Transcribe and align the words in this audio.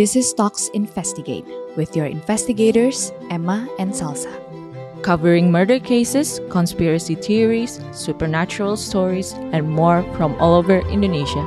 This 0.00 0.16
is 0.16 0.32
Talks 0.32 0.72
Investigate 0.72 1.44
with 1.76 1.92
your 1.92 2.06
investigators, 2.08 3.12
Emma 3.28 3.68
and 3.76 3.92
Salsa. 3.92 4.32
covering 5.04 5.52
murder 5.52 5.76
cases, 5.76 6.40
conspiracy 6.48 7.12
theories, 7.20 7.84
supernatural 7.92 8.80
stories, 8.80 9.36
and 9.52 9.68
more 9.68 10.00
from 10.16 10.40
all 10.40 10.56
over 10.56 10.80
Indonesia. 10.88 11.44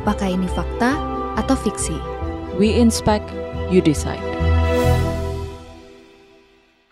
Apakah 0.00 0.32
ini 0.32 0.48
fakta 0.48 0.96
atau 1.36 1.52
fiksi? 1.60 1.92
We 2.56 2.72
inspect, 2.72 3.28
you 3.68 3.84
decide. 3.84 4.24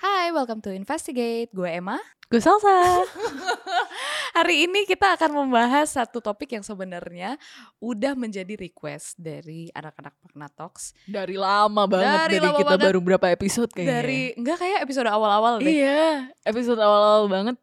Hi, 0.04 0.28
welcome 0.28 0.60
to 0.68 0.76
Investigate. 0.76 1.48
Gue 1.56 1.80
Emma. 1.80 1.96
Gue 2.28 2.44
salsa. 2.44 3.08
Hari 4.42 4.66
ini 4.66 4.82
kita 4.82 5.14
akan 5.14 5.38
membahas 5.38 5.94
satu 5.94 6.18
topik 6.18 6.50
yang 6.50 6.66
sebenarnya 6.66 7.38
udah 7.78 8.18
menjadi 8.18 8.58
request 8.58 9.14
dari 9.14 9.70
anak-anak 9.70 10.18
Magna 10.18 10.50
Talks. 10.50 10.98
Dari 11.06 11.38
lama 11.38 11.86
banget 11.86 12.10
Dari 12.26 12.26
dari, 12.26 12.36
lama 12.42 12.58
kita 12.58 12.74
banget. 12.74 12.86
baru 12.90 12.98
berapa 12.98 13.26
episode 13.30 13.70
kayaknya. 13.70 14.02
Dari 14.02 14.20
enggak 14.34 14.58
kayak 14.58 14.78
episode 14.82 15.06
awal-awal 15.06 15.62
deh. 15.62 15.70
Iya, 15.70 16.26
episode 16.42 16.82
awal-awal 16.82 17.30
banget 17.30 17.54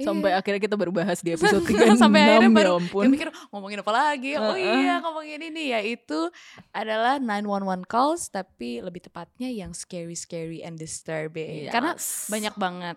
Iya. 0.00 0.06
sampai 0.08 0.30
akhirnya 0.32 0.60
kita 0.62 0.76
baru 0.78 0.92
bahas 0.94 1.18
di 1.20 1.28
episode 1.36 1.60
36 1.60 1.98
sampai 1.98 2.20
akhirnya 2.24 2.48
baru 2.48 2.70
ya 2.72 2.78
ampun. 2.80 3.02
ya 3.04 3.08
mikir 3.10 3.28
ngomongin 3.52 3.78
apa 3.84 3.92
lagi 3.92 4.30
oh 4.32 4.56
Heeh. 4.56 4.80
iya 4.80 4.94
ngomongin 5.04 5.40
ini 5.44 5.76
yaitu 5.76 6.32
adalah 6.72 7.20
911 7.20 7.84
calls 7.84 8.32
tapi 8.32 8.80
lebih 8.80 9.04
tepatnya 9.04 9.52
yang 9.52 9.76
scary 9.76 10.16
scary 10.16 10.64
and 10.64 10.80
disturbing 10.80 11.68
karena 11.68 11.92
Yes. 11.92 12.32
banyak 12.32 12.54
banget 12.56 12.96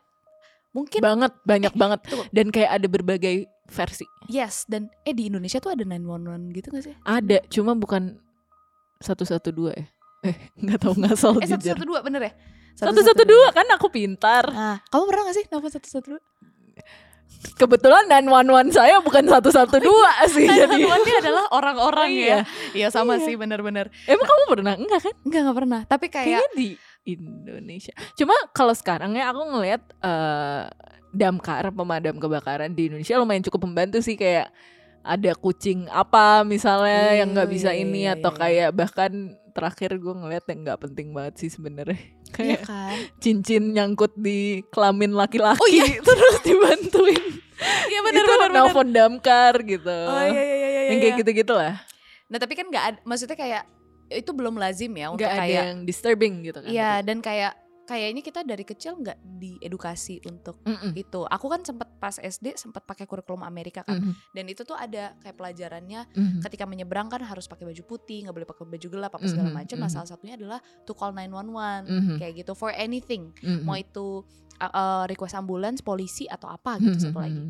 mungkin 0.73 1.00
banget, 1.00 1.32
banyak 1.41 1.73
banget 1.73 2.00
tunggu. 2.04 2.26
dan 2.30 2.45
kayak 2.50 2.72
ada 2.73 2.88
berbagai 2.88 3.36
versi. 3.66 4.04
yes 4.26 4.66
dan 4.66 4.91
eh 5.02 5.14
di 5.14 5.26
Indonesia 5.26 5.58
tuh 5.58 5.72
ada 5.72 5.81
911 5.81 6.52
gitu 6.52 6.68
gak 6.70 6.84
sih 6.84 6.95
Ada, 7.00 7.38
cuma 7.48 7.73
bukan 7.73 8.18
112 9.00 9.30
ya. 9.72 9.86
Eh, 10.23 10.36
nggak 10.56 10.80
tahu 10.80 10.94
ngasal 10.98 11.36
eh 11.38 11.48
satu 11.48 11.66
satu 11.67 11.83
dua 11.83 12.00
bener 12.00 12.22
ya 12.22 12.33
Satu 12.73 12.95
satu 12.98 13.22
dua 13.23 13.52
kan 13.52 13.67
aku 13.70 13.86
pintar. 13.88 14.48
Nah, 14.48 14.81
kamu 14.83 15.03
pernah 15.06 15.22
gak 15.28 15.36
sih 15.36 15.45
nelfon 15.45 15.70
satu 15.70 15.86
satu 15.86 16.08
dua? 16.09 16.22
Kebetulan 17.53 18.08
911 18.08 18.72
saya 18.72 18.98
bukan 18.98 19.28
112 19.28 19.83
sih 20.31 20.48
jadi. 20.48 20.80
Ini 20.80 21.14
adalah 21.20 21.44
orang-orang 21.52 22.08
Oh, 22.08 22.16
ya. 22.16 22.23
iya. 22.23 22.38
Iya 22.73 22.88
sama 22.89 23.16
Iya. 23.16 23.26
sih 23.26 23.36
bener-bener. 23.36 23.92
Emang 24.05 24.23
kamu 24.23 24.44
pernah? 24.48 24.73
Enggak 24.73 25.00
kan? 25.03 25.14
Enggak 25.22 25.39
enggak 25.44 25.58
pernah. 25.59 25.81
Tapi 25.83 26.05
kayak 26.08 26.26
Kayaknya 26.26 26.50
di 26.55 26.70
Indonesia. 27.04 27.92
Cuma 28.16 28.32
kalau 28.52 28.72
sekarang 28.72 29.14
ya 29.14 29.30
aku 29.30 29.42
ngelihat 29.44 29.82
eh, 30.00 30.64
damkar 31.12 31.70
pemadam 31.70 32.18
kebakaran 32.18 32.72
di 32.72 32.90
Indonesia 32.90 33.16
lumayan 33.16 33.44
cukup 33.44 33.68
membantu 33.68 34.02
sih 34.02 34.16
kayak 34.16 34.50
ada 35.04 35.36
kucing 35.36 35.86
apa 35.92 36.42
misalnya 36.44 37.14
yang 37.14 37.36
nggak 37.36 37.52
bisa 37.52 37.70
Iya, 37.70 37.84
ini 37.84 38.02
iya, 38.08 38.16
atau 38.16 38.32
iya. 38.32 38.40
kayak 38.40 38.70
bahkan 38.72 39.12
terakhir 39.54 40.00
gue 40.00 40.14
ngeliat 40.16 40.48
yang 40.48 40.60
nggak 40.64 40.80
penting 40.82 41.14
banget 41.14 41.34
sih 41.38 41.50
sebenarnya 41.52 41.94
iya 41.94 42.26
kayak 42.34 42.62
kan. 42.66 42.98
cincin 43.20 43.70
nyangkut 43.70 44.16
di 44.17 44.64
kelamin 44.72 45.14
laki-laki 45.14 45.60
Oh, 45.60 45.70
iya. 45.70 46.02
terus 46.08 46.38
dibantuin 46.42 47.23
Iya 47.62 48.00
itu 48.00 48.06
bener 48.10 48.23
bener. 48.26 48.50
nelfon 48.50 48.90
damkar 48.90 49.54
gitu 49.62 49.92
Oh 49.92 50.23
iya 50.23 50.34
iya 50.34 50.56
iya 50.58 50.70
iya. 50.72 50.82
yang 50.90 50.98
iya. 50.98 51.04
kayak 51.06 51.16
gitu-gitu 51.22 51.54
lah 51.54 51.76
Nah 52.26 52.38
tapi 52.40 52.58
kan 52.58 52.66
nggak 52.66 53.04
maksudnya 53.04 53.38
kayak 53.38 53.64
itu 54.08 54.32
belum 54.32 54.56
lazim 54.56 54.92
ya 54.92 55.08
untuk 55.09 55.23
ada 55.23 55.40
kayak 55.40 55.64
yang 55.70 55.80
disturbing 55.84 56.42
gitu 56.42 56.59
kan 56.59 56.70
Iya 56.70 57.02
dan 57.02 57.20
kayak 57.20 57.54
kayaknya 57.84 58.23
kita 58.23 58.48
dari 58.48 58.64
kecil 58.64 58.95
nggak 58.95 59.20
diedukasi 59.38 60.23
untuk 60.23 60.56
Mm-mm. 60.64 60.95
itu. 60.95 61.28
Aku 61.28 61.52
kan 61.52 61.68
sempat 61.68 61.92
pas 62.00 62.16
SD 62.16 62.56
sempat 62.56 62.88
pakai 62.88 63.04
kurikulum 63.04 63.44
Amerika 63.44 63.84
kan. 63.84 64.00
Mhm. 64.00 64.14
Dan 64.32 64.45
itu 64.48 64.64
tuh 64.64 64.72
ada 64.72 65.12
kayak 65.20 65.36
pelajarannya 65.36 66.08
Mhm. 66.10 66.40
ketika 66.40 66.64
menyeberang 66.64 67.12
kan 67.12 67.20
harus 67.20 67.44
pakai 67.44 67.68
baju 67.68 67.84
putih, 67.84 68.23
nggak 68.23 68.32
boleh 68.34 68.48
pakai 68.48 68.64
baju 68.70 68.88
gelap 68.88 69.12
apa 69.12 69.28
segala 69.28 69.52
Mhm, 69.52 69.58
macam. 69.58 69.78
Nah, 69.78 69.92
mhm. 69.92 69.95
salah 70.00 70.08
satunya 70.08 70.40
adalah 70.40 70.60
to 70.88 70.95
call 70.95 71.12
911 71.12 71.84
Mhm. 71.84 72.16
kayak 72.23 72.34
gitu 72.40 72.56
for 72.56 72.72
anything. 72.72 73.36
Mhm. 73.44 73.67
Mau 73.67 73.76
itu 73.76 74.23
uh, 74.56 74.72
uh, 74.72 75.04
request 75.04 75.36
ambulans, 75.36 75.83
polisi 75.83 76.23
atau 76.23 76.48
apa 76.48 76.80
gitu 76.80 76.95
Mhm. 76.95 77.04
satu 77.04 77.20
lagi. 77.20 77.44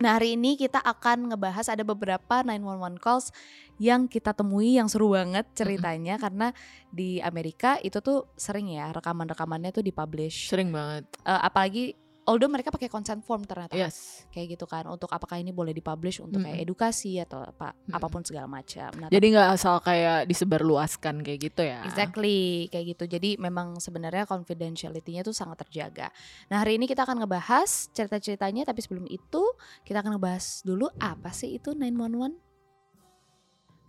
Nah 0.00 0.16
hari 0.16 0.32
ini 0.32 0.56
kita 0.56 0.80
akan 0.80 1.28
ngebahas 1.28 1.68
ada 1.68 1.84
beberapa 1.84 2.40
911 2.40 2.96
calls 3.04 3.36
yang 3.76 4.08
kita 4.08 4.32
temui 4.32 4.80
yang 4.80 4.88
seru 4.88 5.12
banget 5.12 5.44
ceritanya. 5.52 6.16
Karena 6.16 6.56
di 6.88 7.20
Amerika 7.20 7.76
itu 7.84 8.00
tuh 8.00 8.32
sering 8.32 8.72
ya 8.72 8.88
rekaman-rekamannya 8.96 9.70
tuh 9.76 9.84
dipublish. 9.84 10.48
sering 10.48 10.72
banget. 10.72 11.04
Eh, 11.28 11.40
apalagi 11.44 11.92
although 12.28 12.50
mereka 12.52 12.68
pakai 12.68 12.92
consent 12.92 13.24
form 13.24 13.44
ternyata 13.48 13.76
yes 13.76 14.28
kayak 14.30 14.58
gitu 14.58 14.64
kan 14.68 14.86
untuk 14.86 15.10
apakah 15.10 15.40
ini 15.40 15.50
boleh 15.50 15.74
dipublish 15.74 16.22
untuk 16.22 16.42
kayak 16.44 16.62
edukasi 16.62 17.18
atau 17.18 17.42
apa 17.42 17.74
Mm-mm. 17.74 17.96
apa 17.96 18.06
pun 18.06 18.22
segala 18.22 18.46
macam. 18.46 18.90
Nah, 18.96 19.08
Jadi 19.10 19.26
nggak 19.34 19.48
asal 19.56 19.82
kayak 19.82 20.30
disebarluaskan 20.30 21.26
kayak 21.26 21.38
gitu 21.50 21.62
ya. 21.66 21.82
Exactly, 21.86 22.70
kayak 22.70 22.96
gitu. 22.96 23.04
Jadi 23.10 23.30
memang 23.42 23.82
sebenarnya 23.82 24.24
confidentiality-nya 24.28 25.26
tuh 25.26 25.34
sangat 25.34 25.66
terjaga. 25.66 26.14
Nah, 26.52 26.62
hari 26.62 26.78
ini 26.78 26.86
kita 26.86 27.02
akan 27.02 27.24
ngebahas 27.24 27.90
cerita-ceritanya, 27.90 28.68
tapi 28.68 28.80
sebelum 28.84 29.06
itu 29.10 29.42
kita 29.82 30.04
akan 30.04 30.18
ngebahas 30.18 30.62
dulu 30.62 30.86
apa 31.02 31.34
sih 31.34 31.58
itu 31.58 31.74
911? 31.74 32.50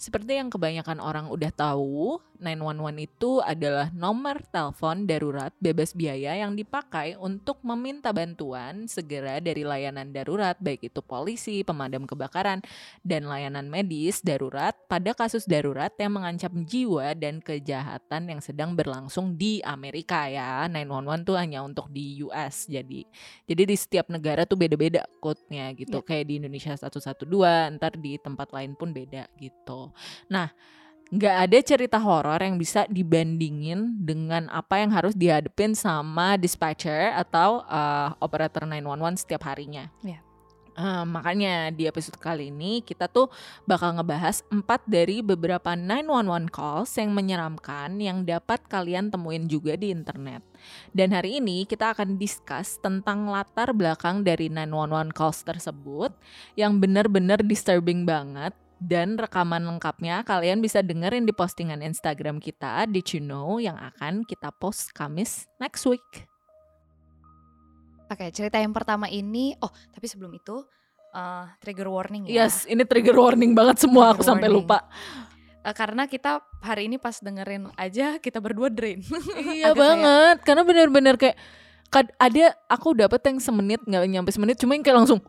Seperti 0.02 0.34
yang 0.34 0.50
kebanyakan 0.50 0.98
orang 0.98 1.30
udah 1.30 1.54
tahu, 1.54 2.18
911 2.42 3.06
itu 3.06 3.38
adalah 3.40 3.94
nomor 3.94 4.42
telepon 4.50 5.06
darurat 5.06 5.54
bebas 5.62 5.94
biaya 5.94 6.42
yang 6.42 6.58
dipakai 6.58 7.14
untuk 7.22 7.62
meminta 7.62 8.10
bantuan 8.10 8.90
segera 8.90 9.38
dari 9.38 9.62
layanan 9.62 10.10
darurat 10.10 10.58
baik 10.58 10.90
itu 10.90 11.06
polisi, 11.06 11.62
pemadam 11.62 12.10
kebakaran, 12.10 12.66
dan 13.06 13.30
layanan 13.30 13.70
medis 13.70 14.26
darurat 14.26 14.74
pada 14.90 15.14
kasus 15.14 15.46
darurat 15.46 15.94
yang 16.02 16.18
mengancam 16.18 16.66
jiwa 16.66 17.14
dan 17.14 17.38
kejahatan 17.40 18.34
yang 18.34 18.42
sedang 18.42 18.74
berlangsung 18.74 19.38
di 19.38 19.62
Amerika 19.62 20.26
ya. 20.26 20.66
911 20.66 21.30
tuh 21.30 21.38
hanya 21.38 21.62
untuk 21.62 21.88
di 21.94 22.26
US 22.26 22.66
jadi 22.66 23.06
Jadi 23.46 23.62
di 23.68 23.76
setiap 23.78 24.10
negara 24.10 24.50
tuh 24.50 24.58
beda-beda 24.58 25.06
code-nya 25.22 25.70
gitu. 25.78 26.02
Iya. 26.02 26.08
Kayak 26.08 26.26
di 26.26 26.34
Indonesia 26.42 26.74
112, 26.74 27.78
ntar 27.78 27.94
di 28.00 28.18
tempat 28.18 28.50
lain 28.56 28.74
pun 28.74 28.90
beda 28.96 29.30
gitu. 29.38 29.94
Nah, 30.32 30.50
nggak 31.12 31.36
ada 31.44 31.58
cerita 31.60 32.00
horor 32.00 32.40
yang 32.40 32.56
bisa 32.56 32.88
dibandingin 32.88 34.00
dengan 34.00 34.48
apa 34.48 34.80
yang 34.80 34.96
harus 34.96 35.12
dihadapin 35.12 35.76
sama 35.76 36.40
dispatcher 36.40 37.12
atau 37.12 37.68
uh, 37.68 38.16
operator 38.24 38.64
911 38.64 39.20
setiap 39.20 39.44
harinya. 39.52 39.92
Iya. 40.00 40.24
Uh, 40.72 41.04
makanya 41.04 41.68
di 41.68 41.84
episode 41.84 42.16
kali 42.16 42.48
ini 42.48 42.80
kita 42.80 43.12
tuh 43.12 43.28
bakal 43.68 43.92
ngebahas 43.92 44.40
empat 44.48 44.88
dari 44.88 45.20
beberapa 45.20 45.76
911 45.76 46.48
calls 46.48 46.96
yang 46.96 47.12
menyeramkan 47.12 48.00
yang 48.00 48.24
dapat 48.24 48.64
kalian 48.72 49.12
temuin 49.12 49.52
juga 49.52 49.76
di 49.76 49.92
internet. 49.92 50.40
Dan 50.96 51.12
hari 51.12 51.44
ini 51.44 51.68
kita 51.68 51.92
akan 51.92 52.16
discuss 52.16 52.80
tentang 52.80 53.28
latar 53.28 53.76
belakang 53.76 54.24
dari 54.24 54.48
911 54.48 55.12
calls 55.12 55.44
tersebut 55.44 56.16
yang 56.56 56.80
benar-benar 56.80 57.44
disturbing 57.44 58.08
banget 58.08 58.56
dan 58.82 59.14
rekaman 59.14 59.62
lengkapnya 59.62 60.26
kalian 60.26 60.58
bisa 60.58 60.82
dengerin 60.82 61.22
di 61.22 61.32
postingan 61.32 61.86
Instagram 61.86 62.42
kita 62.42 62.90
di 62.90 63.06
You 63.06 63.22
Know 63.22 63.62
yang 63.62 63.78
akan 63.78 64.26
kita 64.26 64.50
post 64.50 64.90
Kamis 64.92 65.46
next 65.62 65.86
week. 65.86 66.26
Oke, 68.10 68.28
cerita 68.34 68.58
yang 68.58 68.74
pertama 68.74 69.06
ini, 69.08 69.54
oh 69.62 69.70
tapi 69.94 70.10
sebelum 70.10 70.34
itu 70.34 70.66
eh, 71.14 71.46
trigger 71.62 71.88
warning 71.88 72.28
ya. 72.28 72.44
Yes, 72.44 72.66
ini 72.66 72.82
trigger 72.84 73.16
warning 73.16 73.54
banget 73.54 73.86
semua 73.86 74.12
aku 74.12 74.26
Trigger 74.26 74.30
sampai 74.36 74.50
warning. 74.50 74.66
lupa. 74.66 74.80
Eh, 75.62 75.76
karena 75.78 76.04
kita 76.10 76.42
hari 76.60 76.90
ini 76.90 76.98
pas 76.98 77.22
dengerin 77.22 77.70
aja 77.78 78.18
kita 78.18 78.42
berdua 78.42 78.68
drain. 78.68 79.06
Iya 79.62 79.78
banget, 79.78 80.42
karena 80.42 80.66
benar-benar 80.66 81.16
kayak 81.22 81.38
kad- 81.88 82.12
ada 82.18 82.58
aku 82.66 82.98
dapat 82.98 83.22
yang 83.30 83.38
semenit 83.38 83.80
nggak 83.86 84.10
nyampe 84.10 84.34
semenit, 84.34 84.58
cuma 84.58 84.74
yang 84.74 84.84
kayak 84.84 85.06
langsung 85.06 85.22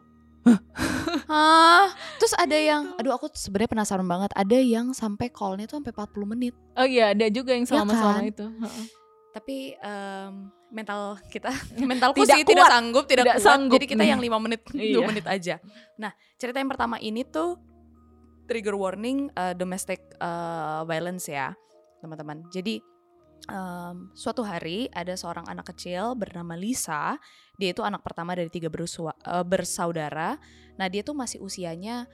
Hah? 1.24 1.86
Terus 2.16 2.34
ada 2.34 2.54
yang, 2.54 2.94
aduh 2.94 3.12
aku 3.12 3.30
sebenarnya 3.30 3.70
penasaran 3.70 4.04
banget. 4.04 4.30
Ada 4.32 4.58
yang 4.58 4.90
sampai 4.92 5.28
callnya 5.28 5.64
tuh 5.64 5.78
sampai 5.78 5.92
40 5.92 6.24
menit. 6.28 6.54
oh 6.72 6.84
iya 6.84 7.10
ada 7.10 7.26
juga 7.28 7.52
yang 7.52 7.64
selama-selama 7.64 8.18
kan? 8.18 8.26
itu. 8.26 8.46
Heeh. 8.48 8.86
Tapi 9.32 9.56
em, 9.74 10.32
mental 10.68 11.00
kita, 11.26 11.48
mentalku 11.82 12.20
Tidak 12.20 12.36
sih 12.36 12.44
tidak 12.44 12.68
sanggup, 12.68 13.04
tidak, 13.06 13.24
Tidak 13.24 13.36
kuat. 13.36 13.46
sanggup 13.46 13.76
Jadi 13.76 13.86
kita 13.88 14.02
nih. 14.02 14.10
yang 14.10 14.20
5 14.20 14.36
menit, 14.40 14.60
2 14.72 14.76
Iya. 14.78 14.98
menit 15.02 15.26
aja. 15.26 15.54
Nah, 15.96 16.10
cerita 16.36 16.56
yang 16.56 16.68
pertama 16.68 16.96
ini 16.98 17.22
tuh 17.22 17.56
trigger 18.44 18.74
warning 18.74 19.30
eh, 19.30 19.54
domestic 19.54 20.00
eh, 20.14 20.80
violence 20.84 21.26
ya, 21.26 21.56
teman-teman. 21.98 22.44
Jadi 22.48 22.82
em, 23.48 24.10
suatu 24.14 24.42
hari 24.46 24.86
ada 24.92 25.14
seorang 25.14 25.46
anak 25.48 25.74
kecil 25.74 26.14
bernama 26.14 26.54
Lisa. 26.54 27.18
Dia 27.56 27.74
itu 27.74 27.82
anak 27.82 28.02
pertama 28.04 28.34
dari 28.36 28.50
tiga 28.50 28.68
bersua- 28.70 29.16
eh, 29.22 29.44
bersaudara. 29.46 30.38
Nah, 30.78 30.86
dia 30.88 31.02
tuh 31.02 31.16
masih 31.16 31.42
usianya 31.42 32.06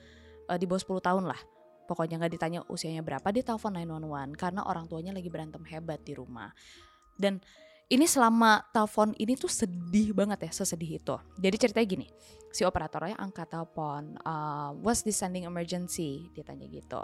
eh, 0.49 0.59
di 0.59 0.65
bawah 0.65 0.81
10 0.81 1.05
tahun 1.05 1.25
lah. 1.29 1.41
Pokoknya 1.89 2.21
nggak 2.21 2.33
ditanya 2.37 2.61
usianya 2.69 3.01
berapa, 3.01 3.25
dia 3.33 3.41
telepon 3.41 3.73
911 3.73 4.37
karena 4.37 4.61
orang 4.65 4.85
tuanya 4.89 5.13
lagi 5.17 5.33
berantem 5.33 5.65
hebat 5.65 6.05
di 6.05 6.13
rumah. 6.13 6.53
Dan 7.17 7.41
ini 7.89 8.05
selama 8.05 8.61
telepon 8.69 9.17
ini 9.17 9.33
tuh 9.33 9.49
sedih 9.49 10.13
banget 10.13 10.45
ya 10.45 10.53
sesedih 10.53 11.01
itu. 11.01 11.17
Jadi 11.41 11.57
ceritanya 11.57 11.87
gini, 11.89 12.07
si 12.53 12.61
operatornya 12.69 13.17
angkat 13.17 13.49
telepon, 13.49 14.21
uh, 14.29 14.77
was 14.85 15.01
this 15.01 15.17
sending 15.17 15.49
emergency? 15.49 16.29
Dia 16.37 16.45
tanya 16.45 16.69
gitu. 16.69 17.01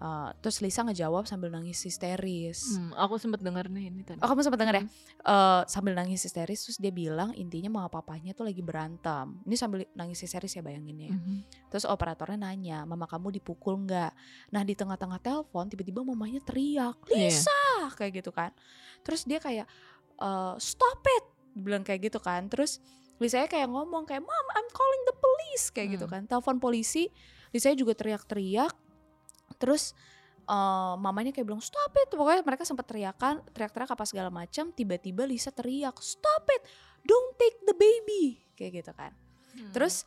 Uh, 0.00 0.32
terus 0.40 0.64
Lisa 0.64 0.80
ngejawab 0.80 1.28
sambil 1.28 1.52
nangis 1.52 1.76
histeris. 1.84 2.72
Hmm, 2.72 2.96
aku 2.96 3.20
sempat 3.20 3.44
dengar 3.44 3.68
nih 3.68 3.92
ini 3.92 4.00
tadi. 4.00 4.16
Oh 4.18 4.26
kamu 4.26 4.40
sempat 4.40 4.56
denger 4.56 4.74
ya? 4.80 4.82
Hmm. 4.82 4.92
Uh, 5.20 5.62
sambil 5.68 5.92
nangis 5.92 6.24
histeris 6.24 6.64
terus 6.64 6.80
dia 6.80 6.88
bilang 6.88 7.36
intinya 7.36 7.68
mama 7.68 7.92
papanya 7.92 8.32
tuh 8.32 8.48
lagi 8.48 8.64
berantem. 8.64 9.36
Ini 9.44 9.54
sambil 9.54 9.84
nangis 9.92 10.16
histeris 10.18 10.56
ya 10.56 10.64
bayanginnya. 10.64 11.12
ya. 11.12 11.20
Mhm. 11.20 11.36
Terus 11.68 11.84
operatornya 11.84 12.40
nanya, 12.40 12.88
mama 12.88 13.04
kamu 13.04 13.28
dipukul 13.30 13.76
nggak? 13.84 14.12
Nah 14.48 14.64
di 14.64 14.72
tengah-tengah 14.72 15.20
telepon 15.20 15.68
tiba-tiba 15.68 16.00
mamanya 16.00 16.40
teriak, 16.40 16.96
Iya. 17.12 17.28
Lisa 17.28 17.60
kayak 17.92 18.24
gitu 18.24 18.32
kan. 18.32 18.56
Terus 19.04 19.28
dia 19.28 19.36
kayak 19.36 19.68
eh, 20.16 20.54
stop 20.56 21.04
it, 21.06 21.24
bilang 21.52 21.84
kayak 21.84 22.08
gitu 22.08 22.16
kan. 22.16 22.48
Terus 22.48 22.80
Lisa 23.20 23.44
kayak 23.44 23.68
ngomong 23.68 24.08
kayak 24.08 24.24
mom 24.24 24.46
I'm 24.50 24.68
calling 24.70 25.02
the 25.04 25.12
police 25.12 25.68
kayak 25.68 25.92
gitu 25.92 26.08
Hmm. 26.08 26.14
kan. 26.16 26.22
Telepon 26.24 26.56
polisi, 26.56 27.12
Lisa 27.52 27.68
juga 27.72 27.92
teriak-teriak. 27.92 28.72
Terus 29.60 29.92
eh, 30.42 30.94
mamanya 30.96 31.30
kayak 31.30 31.46
bilang 31.46 31.60
stop 31.60 31.92
it. 31.94 32.10
Pokoknya 32.10 32.42
mereka 32.42 32.64
sempat 32.64 32.88
teriakan, 32.88 33.44
teriak-teriak 33.52 33.92
apa 33.92 34.02
segala 34.02 34.32
macam. 34.32 34.72
Tiba-tiba 34.72 35.22
Lisa 35.22 35.52
teriak 35.52 35.94
stop 36.00 36.48
it, 36.50 36.64
don't 37.04 37.36
take 37.36 37.60
the 37.62 37.76
baby 37.76 38.40
kayak 38.56 38.82
gitu 38.82 38.90
kan. 38.90 39.12
Hmm. 39.54 39.70
Terus 39.70 40.02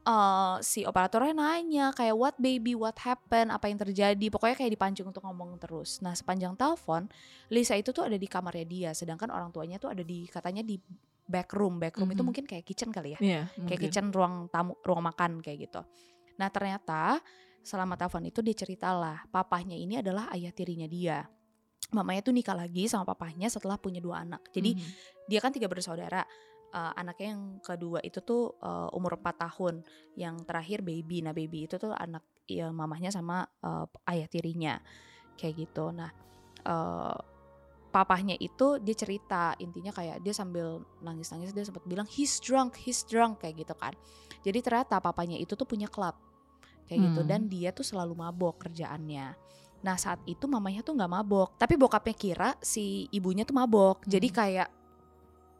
eh, 0.00 0.56
si 0.60 0.82
operatornya 0.82 1.32
nanya 1.32 1.92
kayak 1.92 2.12
what 2.12 2.36
baby, 2.36 2.72
what 2.72 2.96
happened, 2.98 3.48
apa 3.48 3.66
yang 3.66 3.78
terjadi. 3.78 4.26
Pokoknya 4.28 4.56
kayak 4.56 4.72
dipancing 4.72 5.04
untuk 5.04 5.20
ngomong 5.22 5.56
terus. 5.56 6.00
Nah 6.00 6.12
sepanjang 6.12 6.52
telepon, 6.52 7.08
Lisa 7.48 7.72
itu 7.72 7.88
tuh 7.88 8.04
ada 8.04 8.16
di 8.16 8.24
kamarnya 8.24 8.64
dia, 8.64 8.90
sedangkan 8.92 9.28
orang 9.28 9.48
tuanya 9.48 9.76
tuh 9.76 9.88
ada 9.88 10.00
di 10.00 10.24
katanya 10.24 10.60
di 10.60 10.76
back 11.24 11.52
room. 11.52 11.76
Back 11.76 11.96
room 11.96 12.08
itu 12.08 12.20
Mhm. 12.20 12.28
mungkin 12.28 12.44
kayak 12.44 12.64
kitchen 12.64 12.88
kali 12.88 13.12
ya, 13.12 13.20
Iya, 13.20 13.42
kayak 13.46 13.60
mungkin. 13.60 13.78
kitchen 13.84 14.06
ruang 14.08 14.34
tamu, 14.48 14.72
ruang 14.80 15.04
makan 15.04 15.40
kayak 15.40 15.68
gitu. 15.68 15.80
Nah 16.36 16.48
ternyata 16.48 17.20
selama 17.68 18.00
telepon 18.00 18.24
itu 18.24 18.40
dia 18.40 18.56
ceritalah, 18.56 19.28
papahnya 19.28 19.76
ini 19.76 20.00
adalah 20.00 20.32
ayah 20.32 20.48
tirinya 20.56 20.88
dia. 20.88 21.28
Mamanya 21.92 22.24
tuh 22.24 22.32
nikah 22.32 22.56
lagi 22.56 22.88
sama 22.88 23.04
papahnya 23.04 23.52
setelah 23.52 23.76
punya 23.76 24.00
dua 24.00 24.24
anak. 24.24 24.48
Jadi 24.56 24.72
Mhm. 24.72 24.88
dia 25.28 25.40
kan 25.44 25.52
tiga 25.52 25.68
bersaudara 25.68 26.24
Eh, 26.68 26.92
anaknya 27.00 27.32
yang 27.32 27.64
kedua 27.64 28.04
itu 28.04 28.20
tuh 28.20 28.52
eh, 28.60 28.88
umur 28.92 29.16
4 29.16 29.40
tahun 29.40 29.80
yang 30.20 30.44
terakhir 30.44 30.84
baby 30.84 31.24
nah 31.24 31.32
baby 31.32 31.64
itu 31.64 31.80
tuh 31.80 31.96
anak 31.96 32.20
ya 32.44 32.68
mamahnya 32.68 33.08
sama 33.08 33.48
eh, 33.64 33.88
ayah 34.12 34.28
tirinya 34.28 34.76
kayak 35.40 35.64
gitu 35.64 35.96
nah 35.96 36.12
eh, 36.68 37.18
papahnya 37.88 38.36
itu 38.36 38.76
dia 38.84 38.92
cerita 38.92 39.56
intinya 39.56 39.96
kayak 39.96 40.20
dia 40.20 40.36
sambil 40.36 40.84
nangis 41.00 41.32
nangis 41.32 41.56
dia 41.56 41.64
sempat 41.64 41.88
bilang 41.88 42.04
he's 42.04 42.36
drunk 42.36 42.76
he's 42.76 43.00
drunk 43.08 43.40
kayak 43.40 43.64
gitu 43.64 43.72
kan 43.72 43.96
jadi 44.44 44.60
ternyata 44.60 45.00
papanya 45.00 45.40
itu 45.40 45.56
tuh 45.56 45.64
punya 45.64 45.88
klub 45.88 46.20
kayak 46.88 47.00
gitu 47.04 47.20
Hmm. 47.20 47.28
dan 47.28 47.40
dia 47.46 47.70
tuh 47.70 47.84
selalu 47.84 48.16
mabok 48.16 48.58
kerjaannya 48.58 49.36
nah 49.78 49.94
saat 49.94 50.18
itu 50.24 50.44
mamanya 50.44 50.80
tuh 50.80 50.96
nggak 50.96 51.12
mabok 51.12 51.54
tapi 51.54 51.76
bokapnya 51.76 52.10
kira 52.12 52.50
si 52.58 53.06
ibunya 53.08 53.44
tuh 53.44 53.54
mabok 53.54 54.02
jadi 54.04 54.26
Hmm. 54.26 54.34
kayak 54.34 54.68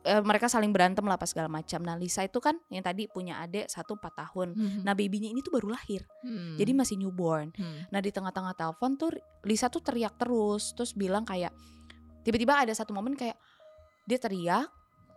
eh, 0.01 0.23
mereka 0.23 0.49
saling 0.49 0.71
berantem 0.71 1.05
lah 1.05 1.15
pas 1.15 1.29
segala 1.29 1.47
macam 1.47 1.79
nah 1.81 1.93
Lisa 1.93 2.23
itu 2.23 2.39
kan 2.39 2.57
yang 2.67 2.81
tadi 2.81 3.07
punya 3.07 3.39
adik 3.39 3.69
satu 3.69 3.95
empat 3.95 4.15
tahun 4.17 4.55
Mhm. 4.55 4.81
nah 4.81 4.95
babynya 4.95 5.29
ini 5.29 5.39
tuh 5.39 5.53
baru 5.53 5.71
lahir 5.71 6.03
Hmm. 6.23 6.57
jadi 6.57 6.73
masih 6.73 6.97
newborn 6.97 7.53
Hmm. 7.53 7.85
Nah 7.89 8.01
di 8.01 8.09
tengah-tengah 8.09 8.55
telepon 8.55 8.97
tuh 8.97 9.11
Lisa 9.43 9.69
tuh 9.69 9.79
teriak 9.81 10.17
terus 10.17 10.73
Terus 10.73 10.93
bilang 10.93 11.23
kayak 11.23 11.53
Tiba-tiba 12.21 12.59
ada 12.59 12.73
satu 12.73 12.91
momen 12.91 13.15
kayak 13.15 13.37
Dia 14.05 14.19
teriak 14.19 14.67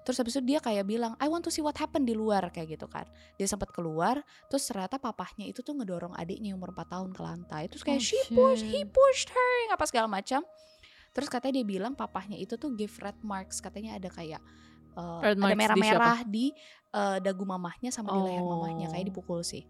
Terus 0.02 0.18
habis 0.18 0.34
itu 0.34 0.42
dia 0.44 0.60
kayak 0.60 0.86
bilang 0.90 1.14
I 1.22 1.30
want 1.30 1.46
to 1.46 1.54
see 1.54 1.62
what 1.62 1.78
happened 1.78 2.10
di 2.10 2.18
luar 2.18 2.50
Kayak 2.50 2.78
gitu 2.80 2.88
kan. 2.90 3.06
Dia 3.38 3.46
sempat 3.46 3.70
keluar 3.70 4.22
Terus 4.50 4.66
ternyata 4.66 4.98
papahnya 4.98 5.46
itu 5.46 5.62
tuh 5.62 5.78
ngedorong 5.78 6.18
adiknya 6.18 6.54
yang 6.54 6.60
umur 6.62 6.74
4 6.74 6.90
tahun 6.90 7.10
ke 7.14 7.22
lantai. 7.22 7.64
Terus 7.70 7.84
kayak 7.86 8.02
Oh, 8.02 8.06
she 8.06 8.20
pushed, 8.34 8.66
he 8.66 8.82
pushed 8.86 9.30
her 9.30 9.54
Apa 9.74 9.86
segala 9.86 10.10
macam. 10.10 10.42
Terus 11.12 11.28
katanya 11.28 11.62
dia 11.62 11.68
bilang 11.68 11.94
papahnya 11.94 12.40
itu 12.40 12.56
tuh 12.56 12.72
give 12.74 12.94
red 13.04 13.20
marks. 13.22 13.60
Katanya 13.60 14.00
ada 14.00 14.10
kayak 14.10 14.42
eh, 14.96 15.20
Red 15.22 15.38
Ada 15.38 15.42
marks 15.44 15.54
di 15.54 15.60
merah-merah 15.60 16.20
di, 16.26 16.46
eh, 16.92 17.18
dagu 17.22 17.44
mamahnya 17.46 17.92
sama 17.92 18.16
di 18.16 18.20
leher 18.32 18.42
Oh. 18.42 18.50
mamahnya. 18.58 18.88
Kayak 18.90 19.12
dipukul 19.12 19.44
sih 19.44 19.68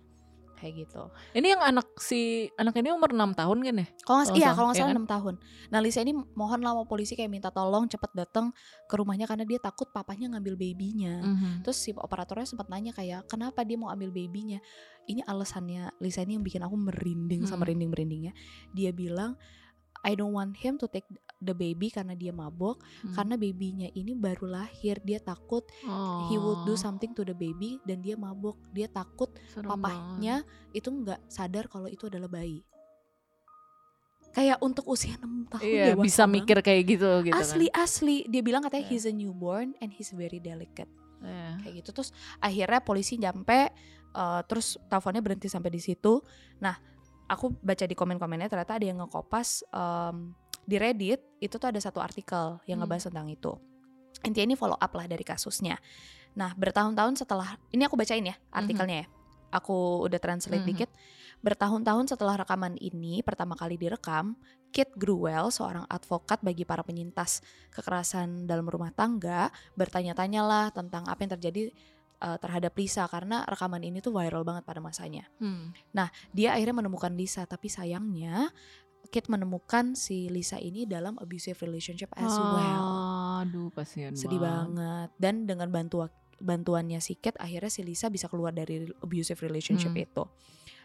Kayak 0.61 0.85
gitu 0.85 1.09
Ini 1.33 1.57
yang 1.57 1.61
anak 1.65 1.97
si 1.97 2.45
anak 2.53 2.77
ini 2.77 2.93
umur 2.93 3.09
6 3.09 3.33
tahun 3.33 3.57
kan 3.65 3.75
ya? 3.81 3.87
Kalau 4.05 4.17
nggak 4.21 4.37
iya 4.37 4.49
kalau 4.53 4.69
nggak 4.69 4.77
salah, 4.77 4.85
salah 4.85 4.91
iya 4.93 4.93
enam 4.93 5.07
tahun. 5.09 5.35
Nah 5.73 5.79
Lisa 5.81 5.99
ini 6.05 6.13
mohon 6.13 6.61
lah 6.61 6.77
sama 6.77 6.85
polisi 6.85 7.17
kayak 7.17 7.31
minta 7.33 7.49
tolong 7.49 7.89
cepet 7.89 8.11
datang 8.13 8.53
ke 8.85 8.93
rumahnya 8.93 9.25
karena 9.25 9.41
dia 9.41 9.57
takut 9.57 9.89
papanya 9.89 10.37
ngambil 10.37 10.53
babynya. 10.53 11.25
Mhm. 11.25 11.65
Terus 11.65 11.81
si 11.81 11.89
operatornya 11.97 12.45
sempat 12.45 12.69
nanya 12.69 12.93
kayak 12.93 13.25
kenapa 13.25 13.65
dia 13.65 13.81
mau 13.81 13.89
ambil 13.89 14.13
babynya? 14.13 14.61
Ini 15.09 15.25
alasannya 15.25 15.97
Lisa 15.97 16.21
ini 16.21 16.37
yang 16.37 16.45
bikin 16.45 16.61
aku 16.61 16.77
merinding 16.77 17.49
sama 17.49 17.65
Hmm. 17.65 17.73
merinding 17.73 17.89
merindingnya. 17.89 18.33
Dia 18.77 18.93
bilang 18.93 19.33
I 20.05 20.13
don't 20.13 20.33
want 20.33 20.57
him 20.61 20.77
to 20.77 20.85
take 20.85 21.05
the 21.41 21.51
baby 21.51 21.89
karena 21.89 22.13
dia 22.13 22.29
mabok 22.29 22.79
Hmm. 23.01 23.13
karena 23.13 23.35
babynya 23.35 23.89
ini 23.91 24.13
baru 24.13 24.45
lahir 24.47 25.01
dia 25.01 25.17
takut 25.17 25.65
oh, 25.83 26.29
he 26.29 26.38
would 26.38 26.61
do 26.63 26.73
something 26.75 27.11
to 27.11 27.21
the 27.21 27.33
baby 27.33 27.81
dan 27.81 27.99
dia 27.99 28.13
mabok 28.13 28.55
dia 28.69 28.85
takut 28.85 29.33
serem 29.49 29.67
papahnya 29.67 30.45
itu 30.69 30.88
nggak 30.88 31.17
sadar 31.27 31.65
kalau 31.65 31.85
itu 31.85 32.05
adalah 32.05 32.29
bayi. 32.29 32.61
Kayak 34.31 34.63
untuk 34.63 34.88
usia 34.88 35.19
6 35.19 35.27
tahun 35.51 35.59
banget. 35.59 35.67
Iya, 35.67 35.85
dewasa 35.91 36.05
bisa 36.07 36.23
banget. 36.23 36.35
mikir 36.39 36.57
kayak 36.63 36.81
gitu 36.88 37.09
gitu 37.25 37.35
asli 37.35 37.67
asli 37.69 38.15
dia 38.25 38.39
bilang 38.39 38.63
katanya 38.63 38.85
Iya. 38.85 38.91
he's 38.93 39.03
a 39.03 39.11
newborn 39.11 39.75
and 39.77 39.91
he's 39.91 40.13
very 40.13 40.39
delicate 40.39 40.88
kan. 40.88 41.27
Iya. 41.27 41.49
kayak 41.61 41.73
gitu 41.77 41.89
terus 41.91 42.09
akhirnya 42.39 42.79
polisi 42.79 43.13
nyampe 43.15 43.69
eh, 44.11 44.41
terus 44.45 44.79
teleponnya 44.85 45.19
berhenti 45.19 45.45
sampai 45.45 45.69
di 45.69 45.77
situ 45.77 46.23
nah 46.57 46.79
aku 47.27 47.53
baca 47.57 47.83
di 47.83 47.91
komen-komennya 47.91 48.47
ternyata 48.47 48.73
ada 48.73 48.83
yang 48.83 48.99
ngekopas 48.99 49.67
em, 49.67 50.31
di 50.65 50.75
Reddit 50.77 51.19
itu 51.41 51.55
tuh 51.57 51.69
ada 51.69 51.79
satu 51.81 51.99
artikel 51.99 52.61
yang 52.69 52.79
Hmm. 52.79 52.87
ngebahas 52.87 53.09
tentang 53.09 53.27
itu 53.29 53.53
intinya 54.21 54.53
ini 54.53 54.55
follow 54.59 54.77
up 54.77 54.91
lah 54.93 55.05
dari 55.09 55.25
kasusnya 55.25 55.77
nah 56.37 56.53
bertahun-tahun 56.55 57.19
setelah 57.19 57.57
ini 57.73 57.83
aku 57.85 57.97
bacain 57.99 58.23
ya 58.23 58.35
artikelnya 58.53 59.03
ya 59.03 59.07
aku 59.51 60.07
udah 60.07 60.19
translate 60.21 60.63
Mhm. 60.63 60.69
dikit 60.71 60.89
bertahun-tahun 61.43 62.15
setelah 62.15 62.39
rekaman 62.39 62.77
ini 62.79 63.19
pertama 63.25 63.57
kali 63.57 63.75
direkam 63.75 64.37
Kit 64.71 64.87
Gruwell, 64.95 65.51
seorang 65.51 65.83
advokat 65.91 66.39
bagi 66.39 66.63
para 66.63 66.79
penyintas 66.79 67.43
kekerasan 67.75 68.47
dalam 68.47 68.63
rumah 68.63 68.87
tangga, 68.95 69.51
bertanya-tanyalah 69.75 70.71
tentang 70.71 71.03
apa 71.11 71.19
yang 71.19 71.35
terjadi 71.35 71.75
uh, 72.23 72.39
terhadap 72.39 72.71
Lisa 72.79 73.03
karena 73.11 73.43
rekaman 73.43 73.83
ini 73.83 73.99
tuh 73.99 74.15
viral 74.15 74.47
banget 74.47 74.63
pada 74.63 74.79
masanya. 74.79 75.27
Hmm. 75.43 75.75
Dia 76.31 76.55
akhirnya 76.55 76.87
menemukan 76.87 77.11
Lisa, 77.11 77.43
tapi 77.43 77.67
sayangnya 77.67 78.47
Kit 79.12 79.27
menemukan 79.27 79.94
si 79.94 80.32
Lisa 80.32 80.56
ini 80.56 80.88
dalam 80.88 81.20
abusive 81.20 81.60
relationship 81.60 82.08
as 82.15 82.32
well. 82.32 82.88
Aduh, 83.44 83.68
kasihan 83.70 84.15
Sedih 84.15 84.39
banget. 84.39 85.12
Dan 85.20 85.44
dengan 85.44 85.68
bantuan 85.68 86.08
bantuannya 86.39 86.98
si 86.98 87.20
Kit 87.20 87.36
akhirnya 87.38 87.70
si 87.70 87.84
Lisa 87.84 88.08
bisa 88.08 88.25
keluar 88.25 88.50
dari 88.50 88.88
abusive 89.03 89.38
relationship 89.38 89.91
Hmm. 89.91 90.06
itu. 90.08 90.24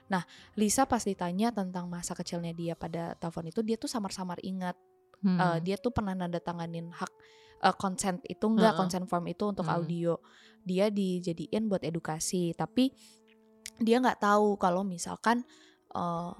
Nah, 0.07 0.23
Lisa 0.55 0.85
pas 0.85 1.01
ditanya 1.01 1.51
tentang 1.51 1.87
masa 1.87 2.13
kecilnya 2.13 2.51
dia 2.51 2.75
pada 2.75 3.15
telepon 3.17 3.49
itu 3.49 3.63
dia 3.63 3.79
tuh 3.79 3.89
samar-samar 3.89 4.37
ingat 4.43 4.77
Hmm. 5.17 5.41
eh, 5.41 5.59
dia 5.65 5.81
tuh 5.81 5.91
pernah 5.91 6.13
nanda 6.13 6.37
tanganin 6.37 6.93
hak 6.93 7.09
eh, 7.57 7.77
consent 7.81 8.21
itu 8.29 8.45
enggak 8.45 8.77
Heeh. 8.77 8.81
consent 8.85 9.07
form 9.09 9.25
itu 9.27 9.49
untuk 9.49 9.65
Hmm. 9.65 9.81
audio 9.81 10.21
dia 10.61 10.93
dijadiin 10.93 11.73
buat 11.73 11.81
edukasi 11.81 12.53
tapi 12.53 12.93
dia 13.81 13.97
nggak 13.97 14.21
tahu 14.21 14.61
kalau 14.61 14.85
misalkan 14.85 15.41
eh, 15.89 16.33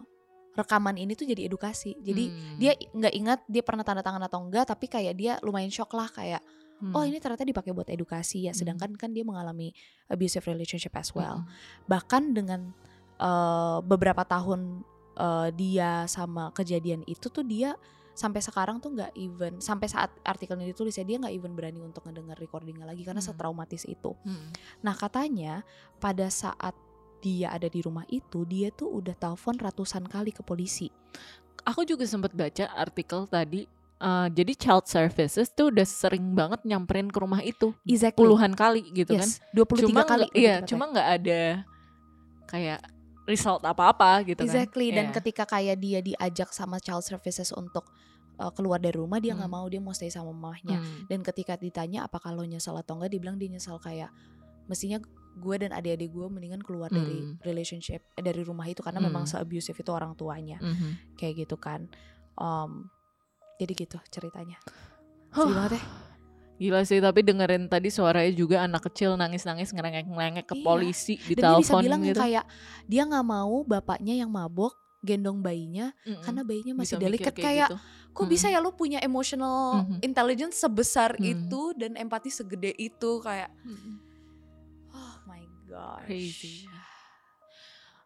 rekaman 0.57 0.97
ini 0.97 1.13
tuh 1.13 1.29
jadi 1.29 1.45
edukasi 1.47 1.95
jadi 2.01 2.25
Hmm. 2.33 2.57
dia 2.59 2.73
nggak 2.75 3.15
ingat 3.15 3.41
dia 3.47 3.63
pernah 3.63 3.85
tanda 3.85 4.01
tangan 4.01 4.25
atau 4.25 4.41
enggak 4.41 4.65
tapi 4.67 4.89
kayak 4.89 5.15
dia 5.15 5.33
lumayan 5.45 5.69
shock 5.69 5.93
lah 5.93 6.09
kayak 6.09 6.41
Hmm. 6.77 6.93
oh 6.93 7.05
ini 7.05 7.17
ternyata 7.17 7.41
dipakai 7.41 7.73
buat 7.73 7.89
edukasi 7.89 8.45
ya 8.45 8.53
Hmm. 8.53 8.61
sedangkan 8.61 8.91
kan 8.97 9.13
dia 9.13 9.25
mengalami 9.25 9.73
abusive 10.09 10.45
relationship 10.45 10.93
as 10.97 11.13
well 11.13 11.45
Hmm. 11.45 11.49
bahkan 11.87 12.33
dengan 12.33 12.73
eh, 13.17 13.79
beberapa 13.81 14.25
tahun 14.25 14.85
eh, 15.17 15.49
dia 15.57 16.05
sama 16.05 16.53
kejadian 16.53 17.01
itu 17.09 17.33
tuh 17.33 17.41
dia 17.41 17.73
sampai 18.13 18.41
sekarang 18.41 18.77
tuh 18.77 18.93
nggak 18.93 19.13
even 19.15 19.61
sampai 19.61 19.89
saat 19.89 20.09
artikelnya 20.21 20.65
ditulis 20.65 20.93
ya 20.93 21.05
dia 21.05 21.17
nggak 21.17 21.33
even 21.33 21.53
berani 21.53 21.81
untuk 21.81 22.05
ngedenger 22.05 22.37
recordingnya 22.37 22.85
lagi 22.85 23.05
karena 23.05 23.21
Hmm. 23.21 23.29
setraumatis 23.29 23.85
itu. 23.85 24.13
Hmm. 24.25 24.53
Nah 24.81 24.93
katanya 24.93 25.65
pada 25.97 26.29
saat 26.29 26.77
dia 27.27 27.51
ada 27.51 27.67
di 27.67 27.81
rumah 27.81 28.07
itu 28.09 28.45
dia 28.45 28.71
tuh 28.71 28.87
udah 28.95 29.15
telepon 29.15 29.59
ratusan 29.59 30.07
kali 30.07 30.31
ke 30.31 30.41
polisi. 30.41 30.87
Aku 31.65 31.83
juga 31.83 32.07
sempat 32.07 32.31
baca 32.33 32.71
artikel 32.73 33.27
tadi. 33.27 33.67
eh, 33.97 34.29
jadi 34.31 34.53
child 34.55 34.85
services 34.85 35.49
tuh 35.51 35.73
udah 35.73 35.83
sering 35.83 36.31
banget 36.33 36.61
nyamperin 36.63 37.09
ke 37.09 37.17
rumah 37.17 37.41
itu 37.41 37.73
Exactly. 37.83 38.21
puluhan 38.21 38.53
kali 38.53 38.85
gitu 38.93 39.09
kan. 39.11 39.25
yes, 39.25 39.41
23 39.51 39.89
Cuma 39.89 40.05
kali. 40.05 40.23
nggak- 40.23 40.37
iya, 40.37 40.55
cuma 40.61 40.85
nggak 40.87 41.09
ada 41.17 41.41
kayak 42.47 42.81
result 43.25 43.65
apa-apa 43.65 44.21
gitu 44.25 44.39
exactly 44.39 44.89
kan. 44.89 44.95
dan 44.95 45.07
Iya. 45.07 45.15
ketika 45.17 45.45
kayak 45.49 45.77
dia 45.77 45.99
diajak 46.01 46.53
sama 46.53 46.77
child 46.77 47.03
services 47.03 47.51
untuk 47.51 47.89
uh, 48.37 48.53
keluar 48.53 48.77
dari 48.77 48.95
rumah 48.95 49.17
dia 49.17 49.33
nggak 49.33 49.49
Hmm. 49.49 49.59
mau 49.59 49.67
dia 49.67 49.81
mau 49.81 49.91
stay 49.91 50.07
sama 50.09 50.29
mamahnya 50.29 50.77
Hmm. 50.77 51.09
dan 51.09 51.25
ketika 51.25 51.57
ditanya 51.57 52.05
apakah 52.05 52.31
lo 52.31 52.45
nyesel 52.45 52.77
atau 52.77 52.95
enggak 52.95 53.11
dia 53.11 53.21
bilang 53.23 53.35
dia 53.35 53.49
nyesel 53.49 53.81
kayak 53.81 54.13
mestinya 54.67 55.01
gue 55.37 55.57
dan 55.59 55.71
adik-adik 55.71 56.09
gue 56.09 56.27
mendingan 56.27 56.59
keluar 56.59 56.89
dari 56.89 57.21
Hmm. 57.21 57.37
relationship 57.41 58.01
eh, 58.11 58.25
dari 58.25 58.41
rumah 58.41 58.65
itu 58.65 58.81
karena 58.81 58.99
Hmm. 58.99 59.07
memang 59.07 59.25
se-abusive 59.25 59.77
itu 59.77 59.91
orang 59.91 60.13
tuanya 60.13 60.57
Mhm. 60.59 61.15
kayak 61.15 61.45
gitu 61.45 61.57
kan 61.57 61.87
Em, 62.35 62.89
jadi 63.57 63.73
gitu 63.75 63.97
ceritanya 64.07 64.61
Huh. 65.31 65.45
sedih 65.45 65.57
banget 65.57 65.73
ya 65.75 65.85
Gila 66.57 66.81
sih, 66.83 67.01
tapi 67.01 67.21
dengerin 67.21 67.69
tadi 67.69 67.89
suaranya 67.89 68.33
juga 68.33 68.65
anak 68.65 68.89
kecil 68.89 69.13
nangis-nangis 69.15 69.73
ngerengek-ngerengek 69.73 70.45
ke 70.47 70.57
Iya. 70.57 70.65
polisi 70.65 71.15
di 71.19 71.33
dan 71.33 71.53
dia 71.53 71.61
bisa 71.61 71.69
telepon 71.69 71.83
bilang 71.85 72.01
gitu. 72.03 72.17
kayak 72.19 72.45
dia 72.87 73.03
nggak 73.05 73.27
mau 73.27 73.61
bapaknya 73.63 74.17
yang 74.17 74.29
mabok 74.29 74.73
gendong 75.01 75.39
bayinya 75.39 75.93
Mm-mm. 76.03 76.21
karena 76.21 76.43
bayinya 76.43 76.73
masih 76.75 76.97
Bisa 76.97 77.05
delicate 77.05 77.37
kayak 77.37 77.69
gitu. 77.69 77.77
kok 78.11 78.27
bisa 78.27 78.49
ya 78.49 78.59
lo 78.59 78.73
punya 78.73 78.99
emotional 79.01 79.85
Mhm. 79.85 80.01
intelligence 80.03 80.57
sebesar 80.57 81.13
Mhm. 81.15 81.25
itu 81.27 81.61
dan 81.77 81.93
empati 81.95 82.29
segede 82.29 82.73
itu 82.73 83.11
kayak 83.19 83.53
oh 83.53 83.97
god 85.77 86.01
Crazy. 86.09 86.65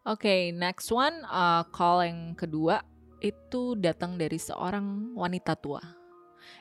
Oke, 0.01 0.49
next 0.51 0.89
one 0.89 1.23
uh, 1.29 1.63
call 1.69 2.03
yang 2.03 2.33
kedua 2.33 2.81
itu 3.21 3.77
datang 3.77 4.17
dari 4.17 4.41
seorang 4.41 5.13
wanita 5.13 5.53
tua. 5.53 5.79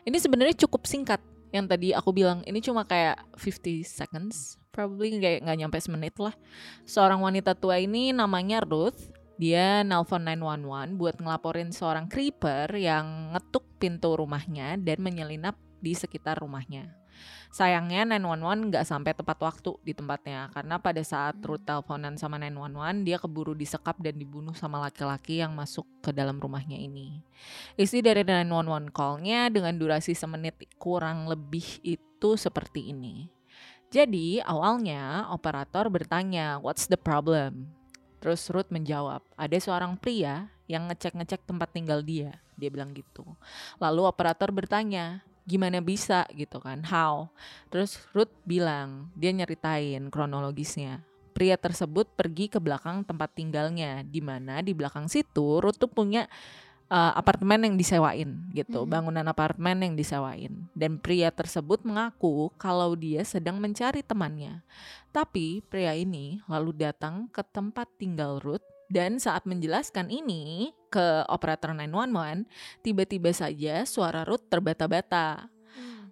Ini 0.04 0.20
sebenarnya 0.20 0.68
cukup 0.68 0.84
singkat. 0.84 1.24
Yang 1.50 1.66
tadi 1.72 1.88
aku 1.96 2.12
bilang 2.14 2.44
ini 2.44 2.60
cuma 2.62 2.84
kayak 2.84 3.26
50 3.34 3.82
seconds, 3.82 4.60
probably 4.70 5.18
kayak 5.18 5.42
nggak 5.42 5.58
nyampe 5.66 5.80
semenit 5.80 6.14
lah. 6.20 6.36
Seorang 6.84 7.24
wanita 7.24 7.56
tua 7.56 7.80
ini 7.80 8.12
namanya 8.12 8.62
Ruth. 8.62 9.08
Dia 9.40 9.80
nelpon 9.88 10.20
911 10.20 11.00
buat 11.00 11.16
ngelaporin 11.16 11.72
seorang 11.72 12.12
creeper 12.12 12.68
yang 12.76 13.32
ngetuk 13.32 13.64
pintu 13.80 14.12
rumahnya 14.12 14.76
dan 14.76 15.00
menyelinap 15.00 15.56
di 15.80 15.96
sekitar 15.96 16.44
rumahnya. 16.44 16.99
Sayangnya 17.50 18.06
911 18.06 18.70
nggak 18.70 18.86
sampai 18.86 19.10
tepat 19.10 19.38
waktu 19.42 19.74
di 19.82 19.90
tempatnya 19.90 20.54
karena 20.54 20.78
pada 20.78 21.02
saat. 21.02 21.34
Ruth 21.42 21.66
teleponan 21.66 22.14
sama 22.14 22.38
911 22.38 23.02
dia 23.02 23.18
keburu 23.18 23.58
disekap 23.58 23.98
dan 23.98 24.14
dibunuh 24.22 24.54
sama 24.54 24.78
laki-laki 24.78 25.42
yang 25.42 25.50
masuk 25.58 25.82
ke 25.98 26.14
dalam 26.14 26.38
rumahnya 26.38 26.78
ini. 26.78 27.26
Isi 27.74 28.06
dari 28.06 28.22
911 28.22 28.94
call-nya 28.94 29.50
dengan 29.50 29.74
durasi 29.74 30.14
semenit 30.14 30.62
kurang 30.78 31.26
lebih 31.26 31.82
itu 31.82 32.38
seperti 32.38 32.94
ini. 32.94 33.26
Jadi 33.90 34.38
awalnya 34.38 35.26
operator 35.34 35.90
bertanya, 35.90 36.62
"What's 36.62 36.86
the 36.86 36.94
problem?" 36.94 37.74
Terus 38.22 38.46
Ruth 38.46 38.70
menjawab, 38.70 39.26
"Ada 39.34 39.58
seorang 39.58 39.98
pria 39.98 40.54
yang 40.70 40.86
ngecek-ngecek 40.86 41.50
tempat 41.50 41.74
tinggal 41.74 42.06
dia." 42.06 42.38
Dia 42.54 42.70
bilang 42.70 42.94
gitu. 42.94 43.26
Lalu 43.82 44.06
operator 44.06 44.54
bertanya, 44.54 45.26
"Gimana 45.50 45.82
bisa?" 45.82 46.22
gitu 46.30 46.62
kan. 46.62 46.86
"How?" 46.86 47.26
Terus 47.74 47.98
Ruth 48.14 48.30
bilang, 48.46 49.10
dia 49.18 49.34
nyeritain 49.34 50.06
kronologisnya. 50.14 51.02
Pria 51.34 51.58
tersebut 51.58 52.06
pergi 52.14 52.46
ke 52.46 52.62
belakang 52.62 53.02
tempat 53.02 53.34
tinggalnya, 53.34 54.06
di 54.06 54.22
mana 54.22 54.62
di 54.62 54.70
belakang 54.70 55.10
situ 55.10 55.58
Ruth 55.58 55.78
tuh 55.82 55.90
punya 55.90 56.30
uh, 56.90 57.12
apartemen 57.14 57.70
yang 57.70 57.74
disewain 57.78 58.50
gitu, 58.50 58.84
Mhm. 58.84 58.90
bangunan 58.90 59.26
apartemen 59.30 59.78
yang 59.80 59.94
disewain. 59.94 60.66
Dan 60.74 60.98
pria 60.98 61.30
tersebut 61.30 61.86
mengaku 61.86 62.50
kalau 62.58 62.98
dia 62.98 63.22
sedang 63.22 63.62
mencari 63.62 64.02
temannya. 64.02 64.60
Tapi 65.14 65.62
pria 65.66 65.94
ini 65.94 66.42
lalu 66.50 66.74
datang 66.74 67.30
ke 67.30 67.42
tempat 67.46 67.86
tinggal 67.98 68.38
Ruth 68.42 68.66
dan 68.90 69.22
saat 69.22 69.46
menjelaskan 69.46 70.10
ini 70.10 70.74
ke 70.90 71.22
operator 71.30 71.70
911, 71.70 72.50
tiba-tiba 72.82 73.30
saja 73.30 73.86
suara 73.86 74.26
Ruth 74.26 74.50
terbata-bata. 74.50 75.46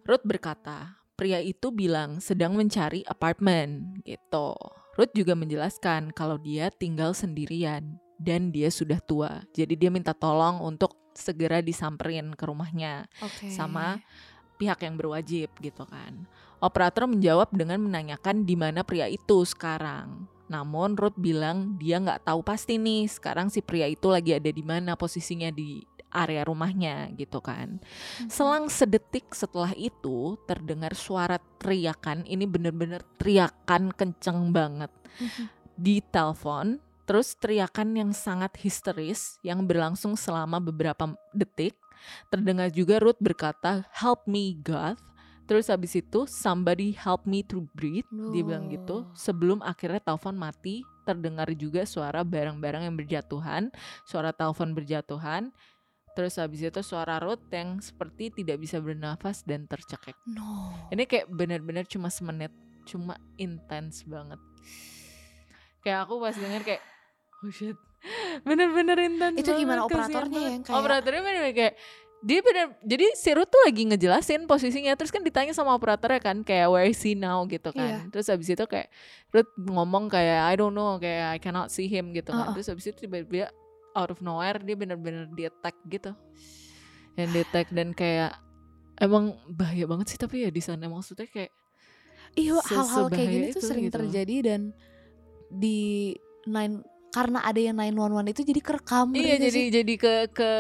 Ruth 0.07 0.23
berkata, 0.23 1.03
pria 1.19 1.43
itu 1.43 1.75
bilang 1.75 2.23
sedang 2.23 2.55
mencari 2.55 3.03
apartemen 3.05 3.99
gitu. 4.07 4.55
Ruth 4.95 5.11
juga 5.11 5.35
menjelaskan 5.35 6.15
kalau 6.15 6.39
dia 6.39 6.71
tinggal 6.71 7.13
sendirian 7.13 7.99
dan 8.23 8.55
dia 8.55 8.71
sudah 8.71 9.03
tua. 9.03 9.43
Jadi 9.51 9.75
dia 9.75 9.91
minta 9.91 10.15
tolong 10.15 10.63
untuk 10.63 10.95
segera 11.19 11.59
disamperin 11.59 12.31
ke 12.39 12.47
rumahnya 12.47 13.11
Oke. 13.19 13.51
sama 13.51 13.99
pihak 14.59 14.79
yang 14.87 14.95
berwajib 14.95 15.51
gitu 15.59 15.83
kan. 15.87 16.27
Operator 16.63 17.07
menjawab 17.11 17.51
dengan 17.55 17.83
menanyakan 17.83 18.47
di 18.47 18.55
mana 18.55 18.83
pria 18.87 19.11
itu 19.11 19.43
sekarang. 19.47 20.27
Namun 20.49 20.97
Ruth 20.97 21.17
bilang 21.21 21.77
dia 21.77 22.01
nggak 22.01 22.25
tahu 22.25 22.41
pasti 22.41 22.81
nih 22.81 23.09
sekarang 23.09 23.53
si 23.53 23.61
pria 23.61 23.85
itu 23.85 24.09
lagi 24.09 24.33
ada 24.33 24.49
di 24.49 24.65
mana 24.65 24.97
posisinya 24.97 25.53
di 25.53 25.85
area 26.09 26.41
rumahnya 26.49 27.13
gitu 27.21 27.39
kan. 27.45 27.77
Mhm. 27.81 28.33
Selang 28.33 28.67
sedetik 28.73 29.29
setelah 29.37 29.77
itu 29.77 30.41
terdengar 30.49 30.97
suara 30.97 31.37
teriakan. 31.61 32.25
Ini 32.25 32.49
bener-bener 32.49 33.05
teriakan 33.21 33.93
kenceng 33.93 34.49
banget 34.51 34.91
Mhm. 35.21 35.45
di 35.77 36.01
telepon. 36.01 36.81
Terus 37.09 37.37
teriakan 37.41 37.97
yang 37.97 38.11
sangat 38.13 38.57
histeris 38.61 39.41
yang 39.41 39.65
berlangsung 39.65 40.13
selama 40.13 40.61
beberapa 40.61 41.17
detik. 41.33 41.73
Terdengar 42.29 42.69
juga 42.69 43.01
Ruth 43.01 43.17
berkata, 43.17 43.89
"Help 43.97 44.29
me 44.29 44.61
God." 44.61 45.01
Terus 45.49 45.73
habis 45.73 45.97
itu, 45.97 46.29
"Somebody 46.29 46.93
help 46.93 47.25
me 47.25 47.41
to 47.41 47.65
breathe." 47.73 48.05
Dia 48.31 48.45
bilang 48.45 48.69
gitu. 48.69 49.09
Oh. 49.09 49.17
Sebelum 49.17 49.65
akhirnya 49.65 49.99
telepon 49.99 50.37
mati, 50.37 50.85
terdengar 51.03 51.49
juga 51.57 51.89
suara 51.89 52.21
barang-barang 52.21 52.85
yang 52.85 52.95
berjatuhan, 52.95 53.73
suara 54.05 54.37
telepon 54.37 54.77
berjatuhan. 54.77 55.49
Terus 56.13 56.37
habis 56.37 56.61
itu 56.61 56.81
suara 56.83 57.17
Ruth 57.17 57.47
yang 57.49 57.81
seperti 57.81 58.29
tidak 58.29 58.61
bisa 58.61 58.77
bernafas 58.77 59.41
dan 59.47 59.65
tercekek. 59.65 60.19
No. 60.29 60.75
Ini 60.93 61.09
kayak 61.09 61.33
benar-benar 61.33 61.89
cuma 61.89 62.13
semenit, 62.13 62.53
cuma 62.85 63.17
intens 63.39 64.05
banget. 64.05 64.37
Kayak 65.81 66.05
aku 66.05 66.19
pas 66.19 66.35
denger 66.35 66.63
kayak, 66.67 66.83
oh 67.41 67.53
shit, 67.55 67.79
bener-bener 68.49 68.99
intens 68.99 69.39
Itu 69.39 69.55
gimana 69.55 69.87
operatornya 69.87 70.59
yang 70.59 70.63
kayak- 70.67 70.75
Operatornya 70.77 71.23
bener-bener 71.23 71.55
kayak, 71.55 71.75
dia 72.19 72.43
bener, 72.43 72.75
jadi 72.83 73.15
si 73.15 73.31
Ruth 73.31 73.47
tuh 73.47 73.63
lagi 73.63 73.87
ngejelasin 73.87 74.51
posisinya, 74.51 74.99
terus 74.99 75.15
kan 75.15 75.23
ditanya 75.23 75.55
sama 75.55 75.75
operatornya 75.79 76.19
kan, 76.19 76.43
kayak 76.43 76.67
where 76.67 76.87
is 76.91 76.99
he 76.99 77.15
now 77.15 77.43
gitu 77.47 77.71
kan. 77.71 78.07
Iya. 78.07 78.11
Terus 78.11 78.27
habis 78.27 78.49
itu 78.51 78.65
kayak, 78.67 78.91
Ruth 79.31 79.53
ngomong 79.55 80.11
kayak, 80.11 80.51
I 80.51 80.55
don't 80.59 80.75
know, 80.75 80.99
kayak 80.99 81.35
I 81.35 81.39
cannot 81.39 81.71
see 81.71 81.87
him 81.87 82.11
gitu 82.11 82.35
kan. 82.35 82.51
Uh-uh. 82.51 82.55
Terus 82.59 82.67
habis 82.75 82.91
itu 82.91 83.07
tiba-tiba 83.07 83.55
out 83.95 84.11
of 84.11 84.19
nowhere, 84.19 84.59
dia 84.59 84.75
bener-bener 84.75 85.31
di 85.31 85.47
attack 85.47 85.79
gitu. 85.87 86.11
Yang 87.15 87.29
di 87.31 87.39
attack 87.47 87.67
dan 87.71 87.95
kayak, 87.95 88.35
emang 88.99 89.39
bahaya 89.47 89.87
banget 89.87 90.11
sih 90.11 90.19
tapi 90.19 90.43
ya 90.43 90.51
di 90.51 90.59
sana 90.59 90.91
maksudnya 90.91 91.31
kayak 91.31 91.55
Iya 92.35 92.59
hal-hal 92.61 93.07
kayak 93.09 93.29
gini 93.31 93.47
tuh 93.55 93.63
sering 93.63 93.87
gitu. 93.89 93.95
terjadi 93.95 94.37
dan 94.53 94.61
di 95.49 96.13
nine 96.45 96.83
karena 97.09 97.41
ada 97.41 97.57
yang 97.57 97.79
911 97.79 98.35
itu 98.37 98.43
jadi 98.53 98.61
kerekam 98.61 99.07
Iya 99.17 99.35
jadi 99.49 99.61
sih? 99.65 99.73
jadi 99.73 99.95
ke 99.97 100.15
ke 100.35 100.51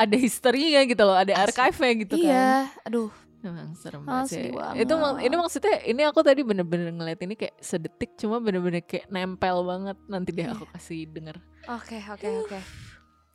ada 0.00 0.16
historinya 0.16 0.80
gitu 0.82 1.02
loh, 1.02 1.14
ada 1.14 1.34
archive-nya 1.38 1.92
gitu 2.00 2.14
kan. 2.16 2.24
Iya, 2.24 2.50
aduh. 2.82 3.10
Emang 3.40 3.72
serem 3.72 4.04
banget 4.04 4.28
sih. 4.28 4.52
sedih 4.52 4.84
Itu 4.84 4.92
mak- 4.94 5.16
banget. 5.16 5.22
ini 5.24 5.34
maksudnya 5.34 5.74
ini 5.82 6.02
aku 6.04 6.20
tadi 6.20 6.40
bener-bener 6.40 6.92
ngeliat 6.92 7.20
ini 7.20 7.34
kayak 7.34 7.56
sedetik 7.56 8.12
cuma 8.14 8.36
bener-bener 8.36 8.84
kayak 8.84 9.08
nempel 9.08 9.64
banget. 9.64 9.96
Nanti 10.06 10.30
deh 10.30 10.44
Iya. 10.44 10.52
aku 10.52 10.68
kasih 10.68 11.08
denger. 11.08 11.36
Oke, 11.66 11.96
oke, 12.02 12.28
oke. 12.44 12.58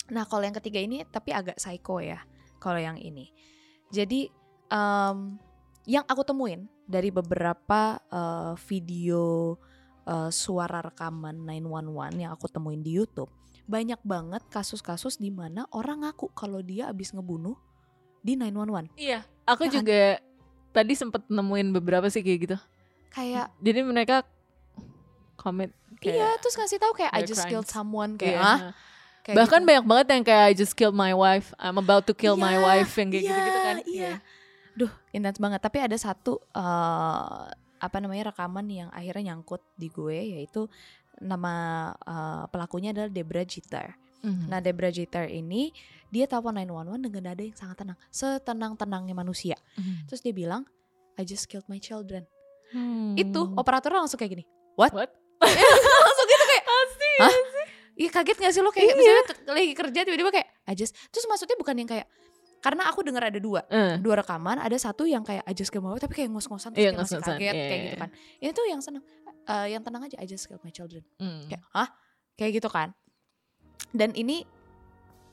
Nah, 0.08 0.24
kalau 0.24 0.42
yang 0.42 0.54
ketiga 0.54 0.78
ini 0.78 1.02
tapi 1.06 1.34
agak 1.34 1.58
psycho 1.58 1.98
ya. 1.98 2.22
Kalau 2.58 2.78
yang 2.78 2.98
ini. 2.98 3.34
Jadi 3.90 4.30
em, 4.68 5.18
yang 5.86 6.06
aku 6.06 6.22
temuin 6.22 6.66
dari 6.86 7.10
beberapa 7.10 7.98
eh, 8.06 8.54
video 8.64 9.58
eh, 10.06 10.30
suara 10.30 10.86
rekaman 10.86 11.42
911 11.42 12.14
yang 12.20 12.30
aku 12.30 12.46
temuin 12.46 12.82
di 12.82 12.94
YouTube, 12.94 13.34
banyak 13.66 13.98
banget 14.02 14.46
kasus-kasus 14.48 15.18
di 15.18 15.30
mana 15.30 15.66
orang 15.70 16.02
ngaku 16.02 16.30
kalau 16.32 16.60
dia 16.60 16.88
abis 16.88 17.12
ngebunuh 17.12 17.58
di 18.22 18.34
911. 18.34 18.94
Iya, 18.96 19.20
aku 19.44 19.62
Ya 19.62 19.68
kan? 19.68 19.76
juga 19.76 20.02
tadi 20.72 20.94
sempet 20.94 21.22
nemuin 21.26 21.70
beberapa 21.72 22.06
sih 22.06 22.22
kayak 22.22 22.40
gitu. 22.42 22.58
Kayak 23.10 23.50
Jadi 23.60 23.80
mereka 23.82 24.26
comment 25.36 25.72
iya, 26.00 26.14
kayak 26.30 26.34
terus 26.42 26.56
ngasih 26.56 26.78
tahu 26.78 26.94
kayak 26.96 27.12
I 27.12 27.22
just 27.24 27.46
killed 27.46 27.64
crimes. 27.64 27.74
someone 27.74 28.12
kayak 28.16 28.36
Iya. 28.36 28.44
ah. 28.44 28.60
Kayak 29.22 29.38
Bahkan 29.42 29.60
gitu. 29.60 29.68
banyak 29.68 29.86
banget 29.86 30.08
yang 30.12 30.24
kayak 30.24 30.44
I 30.44 30.54
just 30.54 30.74
killed 30.74 30.94
my 30.94 31.10
wife, 31.12 31.50
I'm 31.58 31.76
about 31.76 32.06
to 32.06 32.14
kill 32.14 32.38
my 32.38 32.54
Iya, 32.54 32.62
wife 32.62 32.94
yang 32.94 33.10
kayak 33.10 33.24
iya, 33.24 33.30
gitu-gitu 33.32 33.60
kan. 33.60 33.76
iya. 33.88 34.12
Duh, 34.76 34.92
intens 35.10 35.40
banget. 35.40 35.60
Tapi 35.60 35.78
ada 35.82 35.96
satu 35.96 36.38
eh, 36.54 37.46
apa 37.76 37.98
namanya 37.98 38.30
rekaman 38.30 38.66
yang 38.68 38.90
akhirnya 38.90 39.34
nyangkut 39.34 39.66
di 39.76 39.88
gue 39.88 40.14
yaitu 40.38 40.70
nama 41.22 41.54
eh, 41.96 42.44
pelakunya 42.50 42.92
adalah 42.92 43.10
Debra 43.12 43.44
Jeter. 43.44 43.96
Mhm. 44.26 44.50
Nah, 44.50 44.60
Debra 44.60 44.90
Jeter 44.90 45.30
ini 45.30 45.70
dia 46.10 46.26
telepon 46.26 46.58
911 46.58 46.98
dengan 46.98 47.22
nada 47.30 47.44
yang 47.46 47.54
sangat 47.54 47.78
tenang, 47.86 47.98
setenang-tenangnya 48.10 49.14
manusia. 49.14 49.56
Mhm. 49.78 50.10
Terus 50.10 50.22
dia 50.26 50.34
bilang, 50.34 50.66
"I 51.16 51.24
just 51.24 51.46
killed 51.46 51.68
my 51.70 51.78
children." 51.78 52.26
Hmm. 52.74 53.14
Itu 53.14 53.54
operatornya 53.54 54.02
langsung 54.02 54.18
kayak 54.18 54.42
gini. 54.42 54.46
What? 54.74 54.92
What? 54.92 55.14
langsung 56.06 56.28
gitu 56.28 56.44
kayak, 56.50 56.66
Pasti. 56.72 57.12
Hah? 57.22 57.34
Iya 57.96 58.10
kaget 58.12 58.38
gak 58.44 58.52
sih 58.52 58.60
lo 58.60 58.76
kayak 58.76 58.92
Iya. 58.92 58.96
misalnya 59.00 59.24
lagi 59.56 59.72
kerja 59.72 60.00
tiba-tiba 60.04 60.28
kayak 60.28 60.48
I 60.68 60.76
just 60.76 60.92
terus 61.16 61.24
maksudnya 61.32 61.56
bukan 61.56 61.80
yang 61.80 61.88
kayak 61.88 62.12
karena 62.66 62.90
aku 62.90 63.00
dengar 63.00 63.30
ada 63.30 63.38
dua 63.38 63.62
Eh, 63.68 64.02
dua 64.02 64.18
rekaman 64.18 64.58
ada 64.58 64.74
satu 64.76 65.06
yang 65.06 65.22
kayak 65.22 65.46
killed 65.70 65.86
my 65.86 65.94
wife 65.94 66.02
tapi 66.02 66.18
kayak 66.18 66.34
ngos-ngosan 66.34 66.74
terus 66.74 66.82
Iya, 66.82 66.90
kayak 66.90 66.98
masih 66.98 67.16
ngos-ngosan. 67.16 67.38
kaget 67.38 67.46
Iya, 67.46 67.54
kayak 67.54 67.70
iya, 67.72 67.86
gitu 67.86 67.94
iya. 67.94 68.02
kan 68.02 68.10
ini 68.40 68.52
tuh 68.52 68.66
yang 68.66 68.82
seneng 68.82 69.04
Eh, 69.46 69.68
yang 69.70 69.82
tenang 69.82 70.02
aja 70.02 70.18
just 70.26 70.44
killed 70.44 70.60
my 70.60 70.70
children 70.70 71.06
mm. 71.16 71.46
kayak 71.46 71.62
hah 71.70 71.90
kayak 72.34 72.58
gitu 72.58 72.66
kan 72.68 72.90
dan 73.92 74.10
ini 74.12 74.42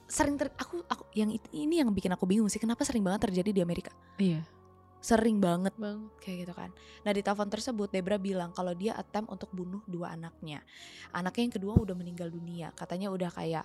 sering 0.05 0.37
ter 0.37 0.53
aku 0.53 0.85
aku 0.85 1.09
yang 1.12 1.33
ini 1.51 1.81
yang 1.81 1.89
bikin 1.89 2.12
aku 2.12 2.29
bingung 2.29 2.45
sih 2.47 2.61
kenapa 2.61 2.85
sering 2.85 3.01
banget 3.01 3.25
terjadi 3.25 3.51
di 3.51 3.61
Amerika 3.61 3.89
Iya. 4.15 4.45
sering 4.99 5.41
banget 5.41 5.73
Bang. 5.75 6.12
kayak 6.19 6.45
gitu 6.45 6.53
kan 6.53 6.69
nah 7.01 7.11
di 7.11 7.21
telepon 7.21 7.49
tersebut 7.49 7.89
Debra 7.89 8.21
bilang 8.21 8.53
kalau 8.53 8.71
dia 8.71 8.93
attempt 8.93 9.33
untuk 9.33 9.49
bunuh 9.51 9.81
dua 9.85 10.12
anaknya 10.12 10.61
anaknya 11.11 11.43
yang 11.43 11.55
kedua 11.55 11.73
udah 11.75 11.97
meninggal 11.97 12.29
dunia 12.29 12.71
katanya 12.73 13.09
udah 13.09 13.33
kayak 13.33 13.65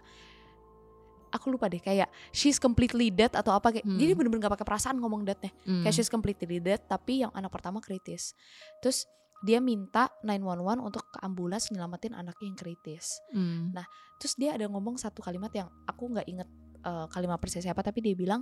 aku 1.29 1.49
lupa 1.49 1.67
deh 1.67 1.79
kayak 1.79 2.07
she's 2.29 2.57
completely 2.57 3.09
dead 3.09 3.31
atau 3.31 3.51
apa 3.51 3.71
kayak 3.71 3.83
Hmm. 3.83 3.95
jadi 3.95 4.11
bener-bener 4.13 4.43
gak 4.43 4.55
pakai 4.57 4.67
perasaan 4.67 4.97
ngomong 4.97 5.23
deadnya 5.23 5.51
Mm. 5.63 5.83
kayak 5.83 5.93
she's 5.93 6.07
completely 6.07 6.57
dead 6.57 6.81
tapi 6.83 7.21
yang 7.21 7.31
anak 7.31 7.49
pertama 7.49 7.79
kritis 7.79 8.31
terus 8.79 9.05
dia 9.39 9.59
minta 9.59 10.09
911 10.21 10.81
untuk 10.81 11.05
ke 11.07 11.21
ambulans 11.21 11.69
nyelamatin 11.69 12.11
anaknya 12.11 12.45
yang 12.47 12.57
kritis 12.57 13.21
Mm. 13.29 13.71
Nah, 13.71 13.85
terus 14.17 14.33
dia 14.33 14.53
ada 14.53 14.65
ngomong 14.65 14.95
satu 14.95 15.21
kalimat 15.21 15.51
yang 15.51 15.69
aku 15.83 16.09
nggak 16.09 16.25
inget 16.25 16.49
eh, 16.79 17.05
kalimat 17.09 17.37
persis 17.37 17.61
siapa 17.61 17.81
tapi 17.81 17.99
dia 17.99 18.13
bilang 18.13 18.41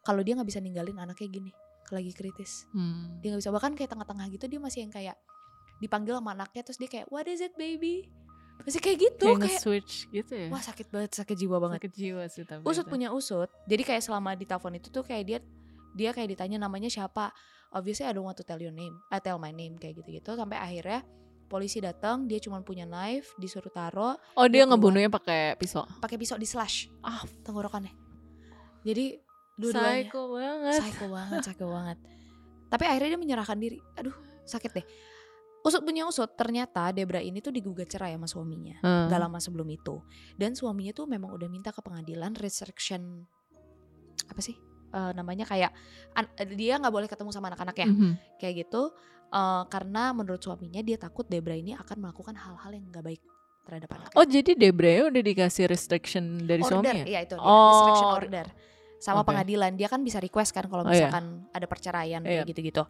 kalau 0.00 0.20
dia 0.20 0.34
nggak 0.34 0.46
bisa 0.46 0.60
ninggalin 0.60 0.96
anaknya 0.96 1.28
gini 1.28 1.50
lagi 1.88 2.12
kritis 2.12 2.68
Mm. 2.70 3.18
dia 3.18 3.28
nggak 3.30 3.42
bisa 3.42 3.50
bahkan 3.50 3.72
kayak 3.74 3.90
tengah-tengah 3.90 4.26
gitu 4.30 4.46
dia 4.46 4.58
masih 4.58 4.84
yang 4.84 4.92
kayak 4.92 5.16
dipanggil 5.78 6.14
sama 6.14 6.32
anaknya 6.32 6.62
terus 6.62 6.76
dia 6.76 6.86
kayak 6.86 7.08
what 7.08 7.24
is 7.24 7.40
it 7.40 7.56
baby 7.56 8.06
masih 8.66 8.80
kayak 8.80 8.98
gitu 9.00 9.26
kayak 9.26 9.38
kayak 9.40 9.52
nge-switch 9.56 9.94
gitu 10.12 10.32
ya. 10.36 10.48
wah 10.52 10.62
sakit 10.62 10.86
banget 10.92 11.10
sakit 11.16 11.36
jiwa 11.36 11.56
banget. 11.58 11.78
Sakit 11.80 11.92
jiwa 11.96 12.22
sih 12.28 12.44
tapi. 12.44 12.62
usut 12.64 12.86
itu. 12.86 12.92
punya 12.92 13.08
usut. 13.12 13.48
Jadi 13.66 13.82
kayak 13.84 14.02
selama 14.04 14.36
di 14.36 14.44
telepon 14.44 14.72
itu 14.76 14.88
tuh 14.92 15.04
kayak 15.04 15.24
dia 15.24 15.38
dia 15.96 16.10
kayak 16.12 16.36
ditanya 16.36 16.58
namanya 16.60 16.88
siapa. 16.92 17.32
Obviously 17.70 18.04
I 18.04 18.12
don't 18.12 18.26
want 18.26 18.34
to 18.38 18.46
tell 18.46 18.58
your 18.58 18.74
name 18.74 18.98
I 19.14 19.22
tell 19.22 19.38
my 19.38 19.54
name 19.54 19.78
kayak 19.78 20.02
gitu-gitu. 20.02 20.34
Sampai 20.34 20.58
akhirnya 20.58 21.06
polisi 21.50 21.82
datang 21.82 22.30
dia 22.30 22.38
cuma 22.38 22.62
punya 22.62 22.86
knife 22.86 23.34
disuruh 23.34 23.70
taro 23.74 24.14
Oh 24.38 24.46
dia 24.46 24.62
dia 24.62 24.70
ngebunuhnya 24.70 25.10
pakai 25.10 25.58
pisau. 25.58 25.86
pakai 25.98 26.18
pisau 26.18 26.38
di 26.38 26.46
slash. 26.46 26.90
Ah, 27.02 27.22
tenggorokannya. 27.42 27.90
Jadi 28.84 29.18
dua-duanya. 29.58 30.08
Psycho 30.08 30.22
banget. 30.34 30.78
psycho 30.80 31.06
banget 31.10 31.40
psycho 31.42 31.66
banget. 31.68 31.98
Tapi 32.70 32.84
akhirnya 32.86 33.08
dia 33.14 33.20
menyerahkan 33.20 33.58
diri. 33.58 33.78
Aduh 33.98 34.14
sakit 34.50 34.70
deh 34.74 34.86
usut 35.60 35.80
punya 35.80 36.04
usut 36.04 36.30
ternyata 36.32 36.88
Debra 36.90 37.18
ini 37.18 37.38
tuh 37.38 37.50
digugat 37.50 37.86
cerai 37.86 38.12
sama 38.12 38.24
suaminya 38.24 38.80
Hmm. 38.80 39.06
gak 39.06 39.20
lama 39.20 39.36
sebelum 39.36 39.68
itu 39.68 40.00
dan 40.34 40.52
suaminya 40.52 40.92
tuh 40.92 41.04
memang 41.04 41.30
udah 41.30 41.46
minta 41.46 41.68
ke 41.68 41.78
pengadilan 41.78 42.32
restriction 42.34 43.24
apa 44.26 44.40
sih 44.40 44.56
Eh, 44.90 45.12
namanya 45.14 45.46
kayak 45.46 45.70
an- 46.12 46.26
dia 46.50 46.74
nggak 46.74 46.90
boleh 46.90 47.06
ketemu 47.06 47.30
sama 47.30 47.46
anak-anaknya 47.46 47.86
Mhm. 47.86 48.10
kayak 48.36 48.54
gitu 48.60 48.90
eh, 49.30 49.62
karena 49.68 50.10
menurut 50.10 50.42
suaminya 50.42 50.82
dia 50.82 50.98
takut 50.98 51.22
Debra 51.24 51.54
ini 51.54 51.70
akan 51.72 51.96
melakukan 52.00 52.34
hal-hal 52.34 52.74
yang 52.74 52.90
nggak 52.90 53.04
baik 53.04 53.22
terhadap 53.62 53.86
anaknya 53.88 54.16
Oh 54.18 54.26
jadi 54.26 54.50
Debra 54.52 55.06
udah 55.06 55.22
dikasih 55.22 55.70
restriction 55.70 56.42
dari 56.42 56.58
order 56.60 56.74
suami 56.82 56.90
ya? 56.96 57.04
iya 57.06 57.20
itu 57.22 57.38
Oh, 57.38 57.70
restriction 57.70 58.08
or- 58.08 58.18
order 58.18 58.46
sama 58.98 59.22
Oke. 59.22 59.30
pengadilan 59.30 59.78
dia 59.78 59.86
kan 59.86 60.02
bisa 60.02 60.18
request 60.18 60.50
kan 60.50 60.66
kalau 60.66 60.82
Oh, 60.82 60.90
iya. 60.90 61.06
misalkan 61.06 61.24
ada 61.48 61.66
perceraian 61.66 62.20
Iya. 62.20 62.42
kayak 62.42 62.50
gitu-gitu 62.50 62.82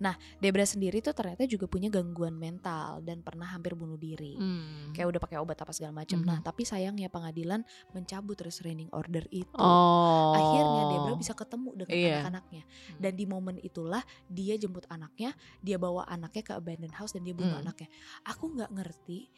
nah 0.00 0.12
Debra 0.36 0.64
sendiri 0.64 0.98
tuh 0.98 1.12
ternyata 1.12 1.44
juga 1.44 1.64
punya 1.64 1.86
gangguan 1.86 2.32
mental 2.32 2.98
dan 3.00 3.20
pernah 3.20 3.44
hampir 3.46 3.72
bunuh 3.72 3.94
diri 3.94 4.32
Hmm. 4.32 4.90
kayak 4.90 5.06
udah 5.06 5.20
pakai 5.20 5.36
obat 5.36 5.56
apa 5.56 5.70
segala 5.70 5.92
macam 5.94 6.18
nah 6.20 6.36
Mhm. 6.36 6.44
tapi 6.44 6.64
sayangnya 6.64 7.06
pengadilan 7.06 7.60
mencabut 7.90 8.34
restraining 8.36 8.88
order 8.90 9.28
itu 9.28 9.52
Oh. 9.54 10.32
akhirnya 10.32 10.82
Debra 10.88 11.14
bisa 11.14 11.32
ketemu 11.32 11.70
dengan 11.76 11.92
Iya. 11.92 12.16
anak-anaknya 12.18 12.62
dan 12.96 13.12
di 13.12 13.24
momen 13.24 13.56
itulah 13.58 14.00
dia 14.26 14.56
jemput 14.56 14.88
anaknya 14.88 15.30
dia 15.60 15.76
bawa 15.76 16.02
anaknya 16.04 16.42
ke 16.42 16.52
abandoned 16.52 16.94
house 16.94 17.12
dan 17.12 17.22
dia 17.22 17.32
bunuh 17.32 17.52
Hmm. 17.52 17.68
anaknya 17.68 17.92
aku 18.22 18.50
nggak 18.50 18.72
ngerti 18.72 19.28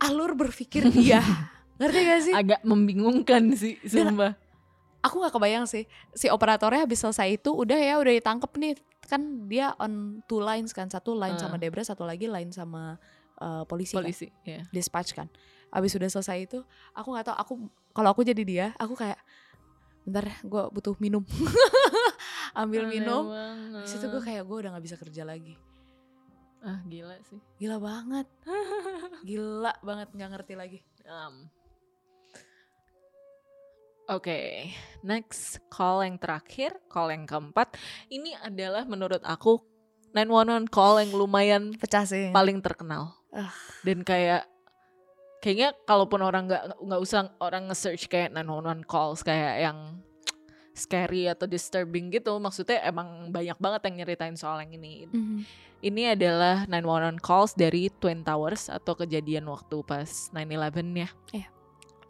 alur 0.00 0.32
berpikir 0.34 0.88
dia 0.90 1.20
ngerti 1.80 1.98
gak 2.00 2.20
sih 2.22 2.34
agak 2.34 2.60
membingungkan 2.62 3.50
sih 3.52 3.76
Dan- 3.82 4.14
sumpah. 4.14 4.32
Aku 5.04 5.20
nggak 5.20 5.34
kebayang 5.36 5.66
sih 5.68 5.84
si 6.16 6.32
operatornya 6.32 6.88
habis 6.88 7.04
selesai 7.04 7.36
itu 7.36 7.52
udah 7.52 7.76
ya 7.76 8.00
udah 8.00 8.12
ditangkep 8.16 8.50
nih 8.56 8.72
kan 9.04 9.20
dia 9.44 9.76
on 9.76 10.24
two 10.24 10.40
lines 10.40 10.72
kan 10.72 10.88
satu 10.88 11.12
line 11.12 11.36
sama 11.36 11.56
Uh. 11.56 11.60
Debra 11.60 11.84
satu 11.84 12.08
lagi 12.08 12.24
line 12.24 12.48
sama 12.56 12.96
uh, 13.36 13.68
polisi, 13.68 13.92
kan 13.92 14.00
Polisi, 14.00 14.32
ya. 14.48 14.64
dispatch 14.72 15.12
kan 15.12 15.28
habis 15.68 15.92
udah 15.92 16.08
selesai 16.08 16.48
itu 16.48 16.58
aku 16.96 17.08
nggak 17.12 17.26
tahu 17.28 17.36
aku 17.36 17.52
kalau 17.92 18.08
aku 18.16 18.24
jadi 18.24 18.42
dia 18.42 18.66
aku 18.80 18.96
kayak 18.96 19.20
bentar 20.08 20.24
gue 20.40 20.62
butuh 20.72 20.96
minum 20.96 21.20
ambil 22.60 22.88
Aneh 22.88 23.00
minum 23.00 23.28
banget. 23.28 23.84
Habis 23.84 23.92
itu 24.00 24.06
gue 24.08 24.22
kayak 24.24 24.42
gue 24.48 24.56
udah 24.56 24.70
nggak 24.72 24.84
bisa 24.88 24.96
kerja 24.96 25.22
lagi 25.28 25.54
ah 26.64 26.80
gila 26.88 27.16
sih. 27.28 27.40
gila 27.60 27.76
banget 27.76 28.24
gila 29.28 29.72
banget 29.84 30.08
nggak 30.16 30.30
ngerti 30.32 30.54
lagi 30.56 30.80
Um, 31.04 31.52
Oke, 34.04 34.68
next 35.00 35.64
call 35.72 36.04
yang 36.04 36.20
terakhir, 36.20 36.76
call 36.92 37.08
yang 37.08 37.24
keempat. 37.24 37.72
Ini 38.12 38.36
adalah 38.44 38.84
menurut 38.84 39.24
aku 39.24 39.64
911 40.12 40.68
call 40.68 41.00
yang 41.00 41.12
lumayan 41.16 41.62
pecah 41.72 42.04
sih 42.04 42.28
paling 42.28 42.60
terkenal. 42.60 43.16
Ah. 43.32 43.50
Dan 43.80 44.04
kayak 44.04 44.44
kayaknya 45.40 45.72
kalaupun 45.88 46.20
orang 46.20 46.44
nggak 46.46 46.84
nggak 46.84 47.00
usah 47.00 47.32
orang 47.40 47.72
nge-search 47.72 48.12
kayak 48.12 48.36
911 48.36 48.84
calls 48.84 49.24
kayak 49.24 49.72
yang 49.72 50.04
scary 50.76 51.24
atau 51.24 51.48
disturbing 51.48 52.12
gitu, 52.12 52.36
maksudnya 52.36 52.84
emang 52.84 53.32
banyak 53.32 53.56
banget 53.56 53.80
yang 53.88 53.94
nyeritain 54.04 54.36
soal 54.36 54.60
yang 54.60 54.74
ini. 54.74 55.08
Mhm. 55.08 55.38
Ini 55.84 56.16
adalah 56.16 56.68
911 56.68 57.20
calls 57.24 57.52
dari 57.56 57.88
Twin 57.88 58.20
Towers 58.20 58.68
atau 58.68 58.92
kejadian 58.96 59.48
waktu 59.48 59.80
pas 59.84 60.28
9/11 60.32 60.92
ya. 60.92 61.08
Iya. 61.32 61.48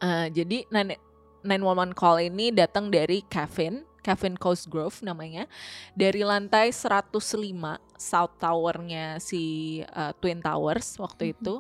Eh, 0.03 0.27
jadi 0.31 0.59
9 0.71 1.13
911 1.45 1.93
call 1.93 2.19
ini 2.25 2.51
datang 2.51 2.89
dari 2.89 3.21
Kevin, 3.29 3.85
Kevin 4.01 4.35
Cosgrove 4.37 5.05
namanya, 5.05 5.45
dari 5.93 6.25
lantai 6.25 6.73
105 6.73 7.79
South 7.95 8.35
Tower-nya 8.41 9.21
si 9.21 9.43
eh, 9.85 10.13
Twin 10.19 10.41
Towers 10.41 10.97
waktu 10.99 11.31
Mhm. 11.31 11.33
itu. 11.37 11.55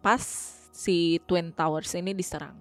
Pas 0.00 0.22
si 0.72 1.20
Twin 1.28 1.52
Towers 1.52 1.92
ini 1.94 2.16
diserang. 2.16 2.56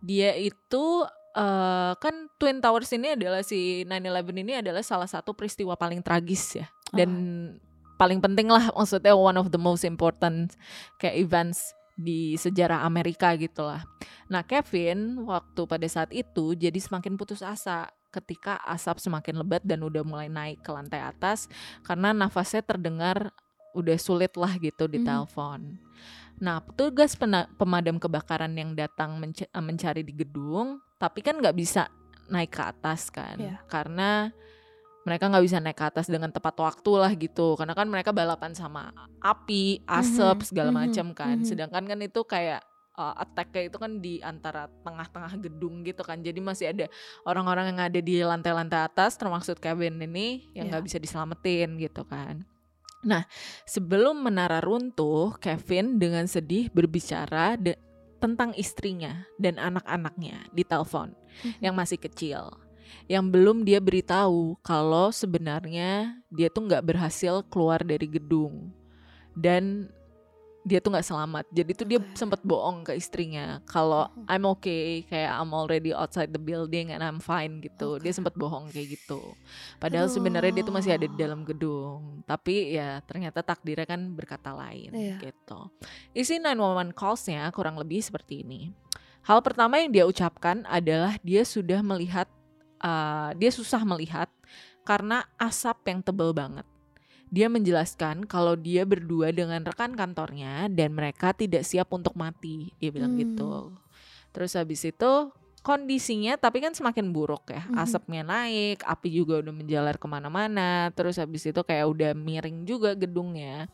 Dia 0.00 0.32
itu 0.34 1.04
eh, 1.32 1.92
kan 1.96 2.28
Twin 2.36 2.60
Towers 2.60 2.92
ini 2.92 3.16
adalah 3.16 3.40
si 3.40 3.84
9/11 3.88 4.36
ini 4.36 4.52
adalah 4.60 4.84
salah 4.84 5.08
satu 5.08 5.32
peristiwa 5.32 5.72
paling 5.76 6.04
tragis 6.04 6.60
ya 6.60 6.68
dan 6.92 7.08
paling 7.96 8.20
penting 8.20 8.52
lah 8.52 8.68
maksudnya 8.76 9.16
one 9.16 9.40
of 9.40 9.48
the 9.48 9.56
most 9.56 9.80
important 9.80 10.52
kayak 11.00 11.16
events 11.16 11.72
di 11.94 12.34
sejarah 12.34 12.82
Amerika 12.82 13.32
gitu 13.36 13.62
lah. 13.62 13.84
Nah 14.26 14.42
Kevin 14.42 15.22
waktu 15.24 15.62
pada 15.64 15.86
saat 15.86 16.10
itu 16.10 16.52
jadi 16.52 16.76
semakin 16.76 17.16
putus 17.16 17.44
asa 17.44 17.88
ketika 18.12 18.60
asap 18.68 19.00
semakin 19.00 19.40
lebat 19.40 19.62
dan 19.64 19.80
udah 19.80 20.04
mulai 20.04 20.28
naik 20.28 20.60
ke 20.60 20.68
lantai 20.68 21.00
atas 21.00 21.48
karena 21.80 22.12
nafasnya 22.12 22.60
terdengar 22.60 23.32
udah 23.72 23.96
sulit 23.96 24.36
lah 24.36 24.52
gitu 24.60 24.84
di 24.84 25.00
Mhm. 25.00 25.06
telepon. 25.08 25.80
Nah 26.36 26.60
petugas 26.60 27.16
pemadam 27.56 27.96
kebakaran 27.96 28.52
yang 28.52 28.76
datang 28.76 29.16
menc- 29.16 29.48
mencari 29.48 30.04
di 30.04 30.12
gedung 30.12 30.76
tapi 31.00 31.24
kan 31.24 31.40
nggak 31.40 31.56
bisa 31.56 31.88
naik 32.28 32.52
ke 32.52 32.62
atas 32.62 33.08
kan 33.08 33.36
Iya. 33.36 33.60
karena 33.68 34.32
mereka 35.02 35.26
nggak 35.26 35.44
bisa 35.44 35.58
naik 35.58 35.78
ke 35.78 35.84
atas 35.86 36.06
dengan 36.06 36.30
tepat 36.30 36.54
waktu 36.58 36.92
lah 36.94 37.12
gitu. 37.18 37.58
Karena 37.58 37.74
kan 37.74 37.90
mereka 37.90 38.14
balapan 38.14 38.54
sama 38.54 38.94
api 39.18 39.82
asap 39.84 40.42
Mhm, 40.42 40.46
segala 40.46 40.70
mhm, 40.70 40.78
macam 40.78 41.06
kan. 41.14 41.36
Mhm. 41.42 41.46
sedangkan 41.46 41.82
kan 41.86 41.98
itu 41.98 42.20
kayak 42.22 42.62
uh, 42.94 43.14
attack 43.18 43.50
itu 43.56 43.76
kan 43.80 43.98
di 43.98 44.20
antara 44.22 44.68
tengah-tengah 44.84 45.32
gedung 45.42 45.82
gitu 45.82 46.02
kan. 46.06 46.22
Jadi 46.22 46.38
masih 46.38 46.70
ada 46.70 46.86
orang-orang 47.26 47.74
yang 47.74 47.80
ada 47.82 48.00
di 48.00 48.20
lantai-lantai 48.22 48.86
atas 48.86 49.18
termasuk 49.18 49.58
Kevin 49.58 49.98
ini 49.98 50.48
yang 50.54 50.70
nggak 50.70 50.84
bisa 50.86 50.98
diselamatin 51.02 51.78
gitu 51.80 52.04
kan. 52.06 52.44
Nah 53.02 53.26
sebelum 53.66 54.22
menara 54.22 54.62
runtuh 54.62 55.34
Kevin 55.42 55.98
dengan 55.98 56.30
sedih 56.30 56.70
berbicara 56.70 57.58
de- 57.58 57.78
tentang 58.22 58.54
istrinya 58.54 59.26
dan 59.34 59.58
anak-anaknya 59.58 60.46
di 60.54 60.62
telepon 60.62 61.10
yang 61.58 61.74
masih 61.74 61.98
kecil 61.98 62.54
yang 63.10 63.28
belum 63.28 63.66
dia 63.66 63.78
beritahu 63.82 64.56
kalau 64.62 65.10
sebenarnya 65.10 66.18
dia 66.32 66.48
tuh 66.48 66.66
nggak 66.68 66.84
berhasil 66.84 67.42
keluar 67.46 67.82
dari 67.82 68.06
gedung. 68.08 68.70
Dan 69.32 69.88
dia 70.62 70.78
tuh 70.78 70.94
nggak 70.94 71.06
selamat. 71.06 71.44
Jadi 71.50 71.70
tuh 71.74 71.86
dia 71.86 71.98
sempat 72.14 72.38
bohong 72.46 72.86
ke 72.86 72.94
istrinya. 72.94 73.58
Kalau. 73.66 74.06
I'm 74.30 74.46
okay 74.46 75.02
kayak 75.10 75.34
I'm 75.34 75.50
already 75.50 75.90
outside 75.90 76.30
the 76.30 76.38
building 76.38 76.94
and 76.94 77.02
I'm 77.02 77.18
fine 77.18 77.58
gitu. 77.58 77.98
Dia 77.98 78.14
Oke. 78.14 78.18
sempat 78.22 78.34
bohong 78.38 78.70
kayak 78.70 78.94
gitu. 78.94 79.34
Padahal 79.82 80.06
sebenarnya 80.06 80.54
dia 80.54 80.64
tuh 80.64 80.74
masih 80.74 80.94
ada 80.94 81.06
di 81.10 81.16
dalam 81.18 81.42
gedung. 81.42 82.22
Tapi 82.30 82.78
ya 82.78 83.02
ternyata 83.02 83.42
takdirnya 83.42 83.86
kan 83.90 84.14
berkata 84.14 84.54
lain 84.54 84.94
Iya. 84.94 85.18
gitu. 85.18 85.66
Isi 86.14 86.38
911 86.38 86.94
callsnya 86.94 87.50
kurang 87.50 87.74
lebih 87.82 87.98
seperti 87.98 88.46
ini. 88.46 88.70
Hal 89.22 89.38
pertama 89.42 89.78
yang 89.78 89.90
dia 89.90 90.04
ucapkan 90.06 90.66
adalah 90.66 91.14
dia 91.22 91.46
sudah 91.46 91.78
melihat, 91.82 92.26
uh, 92.82 93.30
dia 93.38 93.50
susah 93.54 93.86
melihat 93.86 94.28
karena 94.82 95.24
asap 95.38 95.88
yang 95.88 96.00
tebal 96.02 96.34
banget. 96.34 96.66
Dia 97.32 97.48
menjelaskan 97.48 98.28
kalau 98.28 98.60
dia 98.60 98.84
berdua 98.84 99.32
dengan 99.32 99.64
rekan 99.64 99.96
kantornya 99.96 100.68
dan 100.68 100.92
mereka 100.92 101.32
tidak 101.32 101.64
siap 101.64 101.88
untuk 101.88 102.12
mati. 102.12 102.76
Dia 102.76 102.92
bilang 102.92 103.16
Hmm. 103.16 103.22
gitu. 103.24 103.52
Terus 104.36 104.52
habis 104.52 104.84
itu 104.84 105.12
kondisinya 105.62 106.36
tapi 106.36 106.60
kan 106.60 106.76
semakin 106.76 107.08
buruk 107.08 107.48
ya. 107.48 107.64
Mhm. 107.70 107.78
Asapnya 107.78 108.22
naik, 108.26 108.84
api 108.84 109.08
juga 109.08 109.40
udah 109.40 109.54
menjalar 109.54 109.96
ke 109.96 110.04
mana-mana. 110.04 110.92
Terus 110.92 111.16
habis 111.16 111.46
itu 111.48 111.60
kayak 111.64 111.86
udah 111.88 112.10
miring 112.12 112.68
juga 112.68 112.92
gedungnya. 112.92 113.64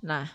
Nah, 0.00 0.32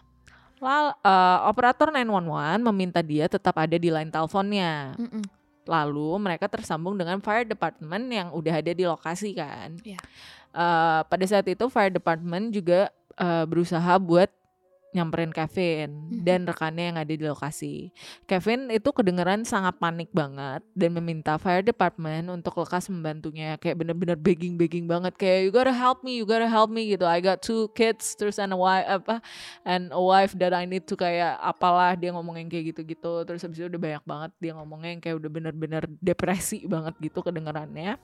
lal, 0.61 0.93
eh, 1.01 1.39
operator 1.49 1.89
911 1.89 2.61
meminta 2.69 3.01
dia 3.01 3.25
tetap 3.25 3.57
ada 3.57 3.77
di 3.79 3.89
line 3.89 4.11
teleponnya. 4.13 4.93
Mm-mm. 4.93 5.38
Lalu 5.69 6.17
mereka 6.17 6.49
tersambung 6.49 6.97
dengan 6.97 7.21
fire 7.21 7.45
department 7.45 8.09
yang 8.09 8.33
udah 8.33 8.57
ada 8.57 8.73
di 8.73 8.83
lokasi 8.89 9.37
kan. 9.37 9.77
Iya. 9.85 10.01
Eh, 10.49 11.01
pada 11.05 11.25
saat 11.29 11.45
itu 11.45 11.69
fire 11.69 11.93
department 11.93 12.49
juga 12.49 12.89
eh, 13.21 13.45
berusaha 13.45 14.01
buat 14.01 14.33
nyamperin 14.89 15.29
Kevin 15.29 15.89
Mhm. 16.09 16.25
dan 16.25 16.39
rekannya 16.49 16.85
yang 16.89 16.97
ada 16.97 17.13
di 17.13 17.21
lokasi. 17.21 17.93
Kevin 18.25 18.73
itu 18.73 18.89
kedengeran 18.89 19.45
sangat 19.45 19.77
panik 19.77 20.09
banget 20.09 20.65
dan 20.73 20.89
meminta 20.97 21.37
fire 21.37 21.61
department 21.61 22.33
untuk 22.33 22.57
lekas 22.57 22.89
membantunya 22.89 23.53
kayak 23.61 23.77
bener-bener 23.77 24.17
begging-begging 24.17 24.89
banget 24.89 25.13
kayak 25.13 25.45
you 25.45 25.51
gotta 25.53 25.69
help 25.69 26.01
me, 26.01 26.17
you 26.17 26.25
gotta 26.25 26.49
help 26.49 26.73
me 26.73 26.89
gitu. 26.89 27.05
I 27.05 27.21
got 27.21 27.45
two 27.45 27.69
kids 27.77 28.17
terus 28.17 28.41
and 28.41 28.49
a 28.49 28.57
wife 28.57 28.89
apa 28.89 29.21
and 29.61 29.93
a 29.93 30.01
wife 30.01 30.33
that 30.41 30.57
I 30.57 30.65
need 30.65 30.89
to 30.89 30.97
kayak 30.97 31.37
apalah 31.37 31.93
dia 31.93 32.09
ngomongin 32.09 32.49
kayak 32.49 32.73
gitu-gitu. 32.73 33.29
Terus 33.29 33.45
habis 33.45 33.61
itu 33.61 33.69
udah 33.69 33.81
banyak 33.81 34.03
banget 34.09 34.31
dia 34.41 34.51
ngomongnya 34.57 34.89
yang 34.97 35.01
kayak 35.05 35.15
udah 35.21 35.29
bener-bener 35.29 35.83
depresi 36.01 36.65
banget 36.65 36.97
gitu 36.97 37.21
kedengerannya. 37.21 38.01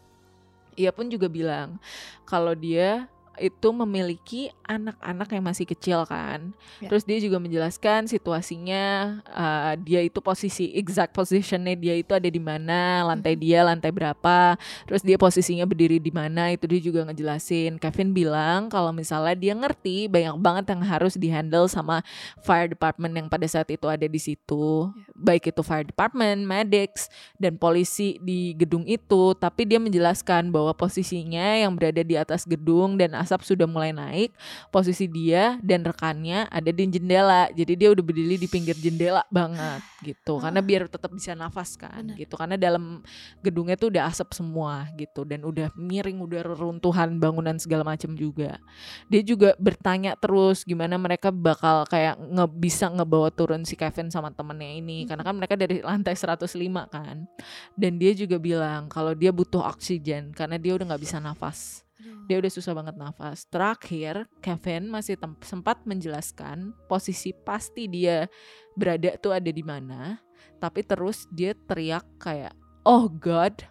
Ia 0.75 0.91
pun 0.91 1.09
juga 1.09 1.31
bilang 1.31 1.81
kalau 2.27 2.53
dia 2.53 3.07
itu 3.37 3.67
memiliki 3.71 4.49
anak-anak 4.65 5.29
yang 5.29 5.43
masih 5.45 5.65
kecil 5.67 6.03
kan. 6.07 6.55
Ya. 6.81 6.89
Terus 6.89 7.03
dia 7.05 7.19
juga 7.21 7.37
menjelaskan 7.37 8.07
situasinya 8.07 9.19
uh, 9.29 9.73
dia 9.77 10.01
itu 10.01 10.17
posisi 10.19 10.73
exact 10.73 11.13
positionnya 11.13 11.75
dia 11.77 11.95
itu 11.95 12.11
ada 12.15 12.25
di 12.25 12.41
mana, 12.41 13.05
lantai 13.05 13.35
Mhm. 13.35 13.41
dia 13.41 13.59
lantai 13.61 13.91
berapa, 13.91 14.57
terus 14.87 15.03
dia 15.03 15.19
posisinya 15.19 15.67
berdiri 15.67 15.99
di 15.99 16.09
mana 16.09 16.51
itu 16.55 16.65
dia 16.65 16.81
juga 16.81 17.05
ngejelasin. 17.05 17.77
Kevin 17.77 18.15
bilang 18.15 18.67
kalau 18.71 18.89
misalnya 18.95 19.35
dia 19.35 19.53
ngerti 19.53 20.07
banyak 20.07 20.35
banget 20.39 20.65
yang 20.73 20.81
harus 20.85 21.13
dihandle 21.19 21.67
sama 21.67 22.01
fire 22.41 22.71
department 22.71 23.13
yang 23.13 23.27
pada 23.27 23.45
saat 23.45 23.67
itu 23.69 23.85
ada 23.85 24.05
di 24.07 24.19
situ, 24.19 24.89
Ya. 24.95 25.05
baik 25.13 25.51
itu 25.51 25.61
fire 25.61 25.85
department, 25.85 26.47
medics 26.47 27.07
dan 27.37 27.59
polisi 27.59 28.17
di 28.23 28.55
gedung 28.57 28.87
itu, 28.87 29.33
tapi 29.37 29.67
dia 29.67 29.77
menjelaskan 29.77 30.49
bahwa 30.49 30.71
posisinya 30.73 31.59
yang 31.59 31.73
berada 31.75 32.01
di 32.01 32.15
atas 32.15 32.45
gedung 32.47 32.95
dan 32.97 33.13
asap 33.25 33.41
sudah 33.43 33.65
mulai 33.65 33.91
naik, 33.91 34.31
posisi 34.69 35.09
dia 35.09 35.57
dan 35.65 35.81
rekannya 35.81 36.45
ada 36.47 36.69
di 36.69 36.85
jendela. 36.85 37.49
Jadi 37.51 37.73
dia 37.73 37.89
udah 37.91 38.03
berdiri 38.05 38.37
di 38.37 38.45
pinggir 38.45 38.77
jendela 38.77 39.25
banget 39.33 39.81
gitu. 40.05 40.37
Karena 40.37 40.61
biar 40.61 40.85
tetap 40.85 41.09
bisa 41.09 41.33
nafas 41.33 41.73
kan 41.75 42.13
gitu. 42.13 42.37
Karena 42.37 42.55
dalam 42.55 43.01
gedungnya 43.41 43.75
tuh 43.75 43.89
udah 43.89 44.07
asap 44.07 44.37
semua 44.37 44.87
gitu 44.95 45.25
dan 45.25 45.41
udah 45.43 45.73
miring, 45.73 46.21
udah 46.21 46.45
reruntuhan 46.45 47.17
bangunan 47.17 47.57
segala 47.57 47.81
macam 47.81 48.13
juga. 48.13 48.61
Dia 49.09 49.25
juga 49.25 49.57
bertanya 49.57 50.13
terus 50.15 50.61
gimana 50.61 50.95
mereka 51.01 51.33
bakal 51.33 51.89
kayak 51.89 52.15
nge 52.21 52.45
bisa 52.55 52.85
ngebawa 52.93 53.33
turun 53.33 53.65
si 53.65 53.73
Kevin 53.73 54.13
sama 54.13 54.29
temennya 54.29 54.71
ini 54.77 55.09
karena 55.09 55.25
kan 55.25 55.35
mereka 55.35 55.57
dari 55.57 55.81
lantai 55.81 56.13
105 56.13 56.45
kan. 56.93 57.25
Dan 57.73 57.97
dia 57.97 58.13
juga 58.13 58.37
bilang 58.37 58.87
kalau 58.87 59.17
dia 59.17 59.33
butuh 59.33 59.63
oksigen 59.65 60.35
karena 60.35 60.59
dia 60.61 60.75
udah 60.75 60.85
nggak 60.93 61.03
bisa 61.03 61.17
nafas 61.17 61.84
Aduh. 62.05 62.29
dia 62.29 62.37
udah 62.37 62.51
susah 62.53 62.73
banget 62.77 62.95
nafas. 63.01 63.49
Terakhir, 63.49 64.29
Kevin 64.45 64.93
masih 64.93 65.17
sempat 65.41 65.81
menjelaskan 65.89 66.77
posisi 66.85 67.33
pasti 67.33 67.89
dia 67.89 68.29
berada 68.77 69.17
tuh 69.17 69.33
ada 69.33 69.49
di 69.49 69.65
mana, 69.65 70.21
tapi 70.61 70.85
terus 70.85 71.25
dia 71.33 71.57
teriak 71.65 72.05
kayak, 72.21 72.53
"Oh 72.85 73.09
God." 73.09 73.65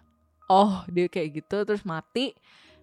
Oh, 0.51 0.83
dia 0.91 1.07
kayak 1.07 1.41
gitu 1.41 1.63
terus 1.63 1.81
mati. 1.87 2.35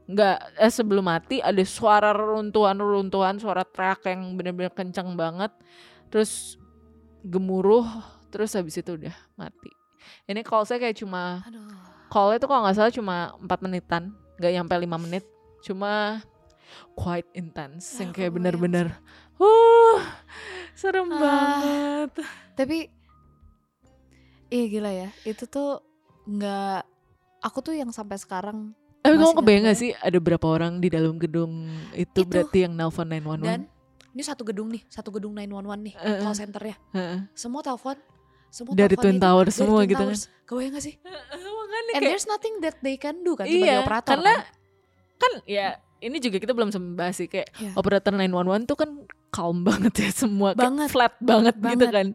Nggak 0.09 0.59
eh, 0.59 0.73
sebelum 0.73 1.05
mati 1.07 1.39
ada 1.39 1.63
suara 1.63 2.11
reruntuhan-reruntuhan, 2.11 3.39
suara 3.39 3.63
teriak 3.63 4.09
yang 4.09 4.35
bener-bener 4.35 4.73
kenceng 4.73 5.15
banget. 5.15 5.53
Terus 6.11 6.59
gemuruh, 7.23 7.87
terus 8.33 8.57
habis 8.59 8.81
itu 8.81 8.99
udah 8.99 9.15
mati. 9.39 9.71
Ini 10.27 10.43
call 10.43 10.67
saya 10.67 10.83
kayak 10.83 10.99
cuma 10.99 11.47
Aduh. 11.47 11.71
call 12.11 12.35
itu 12.35 12.47
kalau 12.51 12.67
nggak 12.67 12.77
salah 12.77 12.93
cuma 12.95 13.17
4 13.39 13.61
menitan 13.63 14.11
nggak 14.43 14.53
nyampe 14.59 14.75
5 14.75 14.99
menit 15.07 15.25
cuma 15.63 16.21
quite 16.93 17.29
intense 17.33 17.87
yang 17.97 18.11
Aku 18.11 18.17
kayak 18.19 18.31
kebayang 18.31 18.37
bener-bener 18.37 18.87
uh 19.39 20.01
serem 20.75 21.09
Ah. 21.09 21.19
banget 21.19 22.11
Tapi 22.53 22.79
iya 24.53 24.65
gila 24.69 24.91
ya. 24.93 25.09
Itu 25.25 25.49
tuh 25.49 25.81
nggak 26.29 26.85
aku 27.41 27.59
tuh 27.65 27.75
yang 27.75 27.91
sampai 27.91 28.21
sekarang 28.21 28.77
tapi 29.03 29.19
kamu 29.19 29.35
kebayang 29.35 29.63
gak 29.67 29.79
sih 29.83 29.91
ada 29.99 30.15
berapa 30.23 30.47
orang 30.47 30.79
di 30.79 30.87
dalam 30.87 31.19
gedung 31.19 31.67
itu, 31.91 32.23
Itu. 32.23 32.23
berarti 32.23 32.71
yang 32.71 32.79
nelpon 32.79 33.03
911 33.11 33.43
dan 33.43 33.61
ini 34.15 34.23
satu 34.23 34.47
gedung 34.47 34.71
nih, 34.71 34.83
satu 34.87 35.11
gedung 35.11 35.35
911 35.35 35.89
nih, 35.91 35.95
eh. 35.99 36.21
call 36.23 36.37
centernya. 36.39 36.77
Heeh. 36.95 37.19
Semua 37.35 37.67
telepon 37.67 37.99
semua 38.53 38.77
Dari 38.77 38.95
Twin 38.95 39.17
itu 39.17 39.25
Tower 39.25 39.49
dari 39.49 39.57
semua 39.59 39.79
Twin 39.83 39.91
gitu 39.91 40.05
kan. 40.05 40.09
Towers. 40.13 40.23
Kebayang 40.47 40.73
gak 40.79 40.85
sih? 40.87 40.95
And 41.97 42.03
kayak 42.05 42.11
there's 42.13 42.29
nothing 42.31 42.55
that 42.63 42.77
they 42.85 42.95
can 42.95 43.25
do 43.27 43.35
kan 43.35 43.49
sebagai 43.49 43.65
iya 43.67 43.83
operator 43.83 44.13
karena 44.15 44.35
kan? 44.39 44.62
Kan 45.23 45.33
ya 45.45 45.69
ini 46.03 46.19
juga 46.19 46.37
kita 46.37 46.51
belum 46.51 46.69
sempat 46.69 46.93
bahas 46.99 47.15
sih 47.15 47.27
kayak 47.27 47.47
Iya. 47.57 47.73
operator 47.75 48.11
911 48.11 48.67
tuh 48.67 48.75
kan 48.75 48.91
calm 49.31 49.63
banget 49.63 49.95
ya 49.97 50.11
semua 50.13 50.51
kayak 50.53 50.67
Banget. 50.67 50.89
flat 50.91 51.15
banget, 51.19 51.55
gitu 51.57 51.87
Banget. 51.87 51.91
kan 51.95 52.07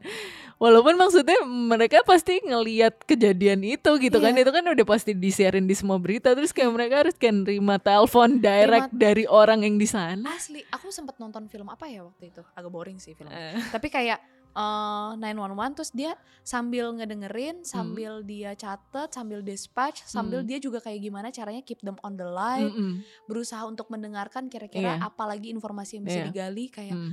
walaupun 0.58 0.98
maksudnya 0.98 1.38
mereka 1.46 2.02
pasti 2.04 2.42
ngeliat 2.42 2.98
kejadian 3.04 3.62
itu 3.64 3.92
gitu 3.96 4.18
kan 4.18 4.34
Iya. 4.34 4.42
itu 4.42 4.52
kan 4.52 4.66
udah 4.66 4.86
pasti 4.86 5.14
disiarin 5.14 5.64
di 5.64 5.74
semua 5.74 5.96
berita 5.96 6.34
terus 6.34 6.50
kayak 6.50 6.68
mereka 6.70 6.96
harus 7.00 7.16
kan 7.16 7.46
nerima 7.46 7.78
telepon 7.78 8.38
direct 8.38 8.90
dari 8.92 9.24
orang 9.24 9.62
yang 9.62 9.78
di 9.78 9.86
sana 9.86 10.34
Asli, 10.34 10.66
aku 10.68 10.90
sempat 10.90 11.16
nonton 11.16 11.46
film 11.46 11.66
apa 11.68 11.86
ya 11.86 12.04
waktu 12.04 12.30
itu? 12.30 12.42
Agak 12.54 12.70
boring 12.70 12.98
sih 12.98 13.14
film. 13.14 13.30
Eh, 13.30 13.56
Tapi 13.70 13.88
kayak 13.88 14.18
eh 14.58 15.12
911 15.16 15.76
terus 15.76 15.92
dia 15.92 16.12
sambil 16.42 16.90
Hmm. 16.90 16.98
ngedengerin, 16.98 17.62
sambil 17.62 18.24
dia 18.24 18.52
catet, 18.54 19.10
sambil 19.12 19.40
dispatch, 19.40 20.02
sambil 20.04 20.42
Hmm. 20.42 20.48
dia 20.48 20.58
juga 20.58 20.80
kayak 20.80 20.98
gimana 21.00 21.30
caranya 21.30 21.62
keep 21.62 21.78
them 21.80 21.94
on 22.02 22.16
the 22.16 22.26
line, 22.26 22.68
mm-mm, 22.68 22.94
berusaha 23.26 23.62
untuk 23.64 23.86
mendengarkan 23.88 24.48
kira-kira 24.48 24.98
Iya. 24.98 25.06
apa 25.06 25.24
lagi 25.26 25.52
informasi 25.52 25.92
yang 25.96 26.06
bisa 26.06 26.20
Iya. 26.20 26.28
digali 26.28 26.66
kayak 26.68 26.96
mm. 26.96 27.12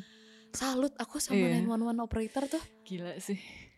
salut 0.51 0.95
aku 0.97 1.19
sama 1.19 1.37
Iya. 1.37 1.61
911 1.61 2.01
operator 2.01 2.43
tuh. 2.49 2.63
gila 2.83 3.13
sih 3.19 3.37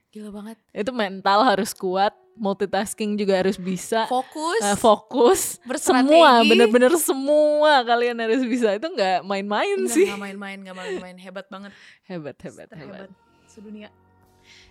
Gila 0.09 0.31
banget. 0.31 0.57
itu 0.73 0.89
mental 0.91 1.43
harus 1.43 1.73
kuat 1.73 2.15
multitasking 2.35 3.17
juga 3.17 3.37
harus 3.37 3.57
bisa 3.57 4.05
Fokus, 4.07 4.61
eh, 4.61 4.77
fokus 4.77 5.57
berstrategi. 5.63 6.05
semua 6.07 6.31
bener-bener 6.43 6.93
semua 6.95 7.81
kalian 7.83 8.17
harus 8.19 8.45
bisa 8.45 8.71
itu 8.71 8.87
nggak 8.87 9.21
main-main 9.23 9.77
sih 9.87 10.05
nggak 10.07 10.21
main-main, 10.23 10.59
nggak 10.61 10.73
main-main, 10.75 11.17
hebat 11.17 11.49
banget. 11.49 11.73
hebat 12.05 12.37
hebat 12.39 12.69
hebat 12.69 12.69
Terhebat 12.71 13.11
sedunia. 13.57 13.88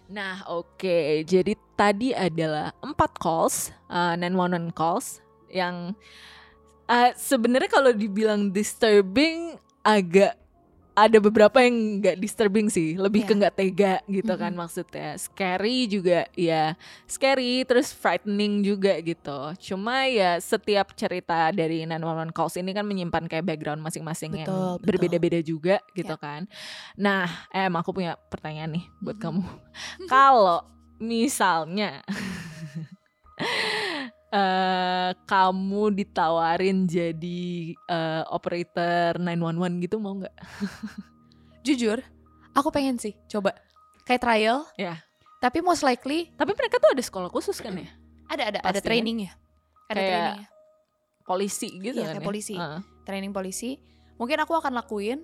Nah, 0.06 0.46
oke. 0.46 1.26
Jadi 1.26 1.58
tadi 1.74 2.14
adalah 2.14 2.70
empat 2.86 3.18
calls, 3.18 3.74
uh, 3.90 4.14
911 4.14 4.70
calls 4.78 5.20
yang 5.50 5.98
uh, 6.86 7.10
sebenarnya 7.18 7.70
kalau 7.74 7.90
dibilang 7.90 8.54
disturbing 8.54 9.58
agak 9.82 10.38
ada 10.96 11.20
beberapa 11.20 11.60
yang 11.60 12.00
nggak 12.00 12.18
disturbing 12.18 12.72
sih, 12.72 12.96
lebih 12.96 13.22
Iya. 13.22 13.28
ke 13.28 13.34
nggak 13.36 13.56
tega 13.56 13.94
gitu 14.08 14.34
kan 14.40 14.56
Mhm. 14.56 14.58
maksudnya. 14.58 15.10
Scary 15.20 15.78
juga 15.86 16.24
ya, 16.34 16.74
scary 17.04 17.68
terus 17.68 17.92
frightening 17.92 18.64
juga 18.64 18.96
gitu. 19.04 19.52
Cuma 19.60 20.08
ya 20.08 20.40
setiap 20.40 20.96
cerita 20.96 21.52
dari 21.52 21.84
911 21.84 22.32
calls 22.32 22.56
ini 22.56 22.72
kan 22.72 22.88
menyimpan 22.88 23.28
kayak 23.28 23.44
background 23.44 23.84
masing-masing 23.84 24.40
yang 24.40 24.80
berbeda-beda 24.80 25.44
juga 25.44 25.84
gitu 25.92 26.16
Ya. 26.16 26.18
kan. 26.18 26.48
Nah, 26.96 27.28
em 27.52 27.76
aku 27.76 27.92
punya 27.92 28.16
pertanyaan 28.32 28.80
nih 28.80 28.86
buat 29.04 29.20
Mhm. 29.20 29.22
kamu. 29.22 29.44
Kalau 30.08 30.64
misalnya 30.96 32.00
eh 34.28 35.12
kamu 35.26 35.94
ditawarin 35.94 36.86
jadi 36.86 37.46
eh, 37.76 38.24
operator 38.28 39.18
911 39.18 39.84
gitu 39.84 39.96
mau 39.98 40.16
nggak? 40.16 40.36
Jujur, 41.66 42.02
aku 42.52 42.70
pengen 42.70 42.98
sih 42.98 43.14
coba 43.26 43.54
kayak 44.04 44.22
trial. 44.22 44.66
Ya. 44.76 45.02
Tapi 45.36 45.62
most 45.62 45.82
likely 45.82 46.34
Tapi 46.34 46.54
mereka 46.54 46.78
tuh 46.78 46.90
ada 46.90 47.02
sekolah 47.02 47.30
khusus 47.30 47.60
kan 47.60 47.76
ya? 47.76 47.90
ada 48.26 48.44
ada 48.50 48.60
Pasti 48.60 48.70
ada 48.70 48.80
kan? 48.80 48.88
trainingnya. 48.88 49.32
Ada 49.86 49.94
Kayak 49.94 50.10
trainingnya. 50.10 50.48
Polisi 51.22 51.70
gitu 51.78 51.98
Iya, 51.98 52.06
kan 52.06 52.14
kayak 52.14 52.22
ya? 52.22 52.28
polisi. 52.28 52.56
Heeh. 52.56 52.82
training 53.06 53.30
polisi 53.30 53.78
mungkin 54.18 54.40
aku 54.40 54.54
akan 54.56 54.74
lakuin 54.74 55.22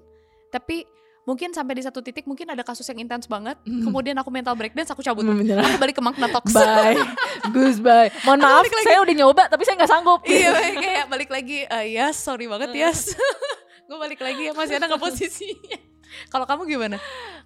tapi 0.50 0.86
mungkin 1.22 1.50
sampai 1.50 1.74
di 1.74 1.84
satu 1.84 2.00
titik 2.00 2.26
mungkin 2.26 2.48
ada 2.48 2.62
kasus 2.62 2.84
yang 2.84 2.98
intens 3.00 3.26
banget 3.26 3.54
Hmm. 3.62 3.84
kemudian 3.84 4.16
aku 4.16 4.28
mental 4.28 4.54
breakdown 4.54 4.84
aku 4.84 5.02
cabut 5.02 5.22
Menyerah. 5.22 5.62
aku 5.64 5.78
balik 5.78 5.94
ke 5.94 6.02
makna 6.02 6.28
talks 6.28 6.50
Bye, 6.50 6.98
Gus 7.54 7.78
bye. 7.78 8.10
Mohon 8.24 8.40
Aku 8.40 8.48
maaf, 8.48 8.64
lagi. 8.66 8.84
saya 8.84 9.00
udah 9.00 9.16
nyoba 9.16 9.44
tapi 9.46 9.62
saya 9.62 9.76
nggak 9.78 9.92
sanggup. 9.92 10.20
iya 10.26 10.50
kayak 10.74 11.06
balik 11.08 11.30
lagi 11.30 11.64
eh, 11.64 11.86
yes 11.92 12.18
sorry 12.18 12.46
banget 12.46 12.74
yes 12.74 13.14
gue 13.88 13.98
balik 13.98 14.18
lagi 14.18 14.48
ya 14.48 14.54
masih 14.54 14.76
ada 14.76 14.88
nggak 14.88 14.98
posisinya 15.00 15.78
kalau 16.34 16.44
kamu 16.44 16.64
gimana 16.66 16.98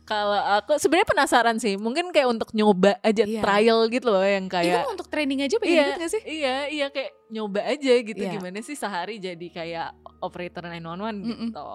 Kalau 0.05 0.37
aku 0.61 0.77
sebenarnya 0.77 1.09
penasaran 1.09 1.57
sih, 1.57 1.81
mungkin 1.81 2.13
kayak 2.13 2.29
untuk 2.29 2.53
nyoba 2.53 3.01
aja 3.01 3.25
Iya. 3.25 3.41
trial 3.41 3.89
gitu 3.89 4.13
loh 4.13 4.21
yang 4.21 4.45
kayak 4.45 4.85
Even 4.85 4.93
untuk 4.93 5.09
training 5.09 5.41
aja 5.41 5.57
pengen 5.57 5.73
Iya, 5.73 5.85
gak 5.97 6.09
sih 6.13 6.21
Iya, 6.21 6.55
iya 6.69 6.87
kayak 6.93 7.11
nyoba 7.33 7.59
aja 7.65 7.93
gitu 8.05 8.21
Iya. 8.21 8.31
gimana 8.37 8.61
sih 8.61 8.77
sehari 8.77 9.17
jadi 9.17 9.47
kayak 9.49 9.89
operator 10.21 10.61
911 10.69 11.25
Mm-mm. 11.25 11.49
gitu. 11.49 11.69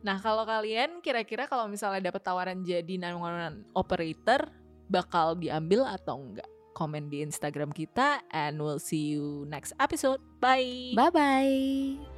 Nah, 0.00 0.16
kalau 0.18 0.48
kalian 0.48 1.04
kira-kira 1.04 1.44
kalau 1.44 1.68
misalnya 1.68 2.08
dapat 2.08 2.24
tawaran 2.24 2.64
jadi 2.64 2.96
911 2.96 3.68
operator 3.76 4.48
bakal 4.88 5.36
diambil 5.36 5.84
atau 5.84 6.20
enggak? 6.20 6.48
Komen 6.74 7.06
di 7.06 7.22
Instagram 7.22 7.70
kita 7.70 8.24
and 8.32 8.58
we'll 8.58 8.82
see 8.82 9.14
you 9.14 9.44
next 9.46 9.76
episode. 9.78 10.18
Bye. 10.42 10.96
bye 10.96 11.12
bye 11.12 12.13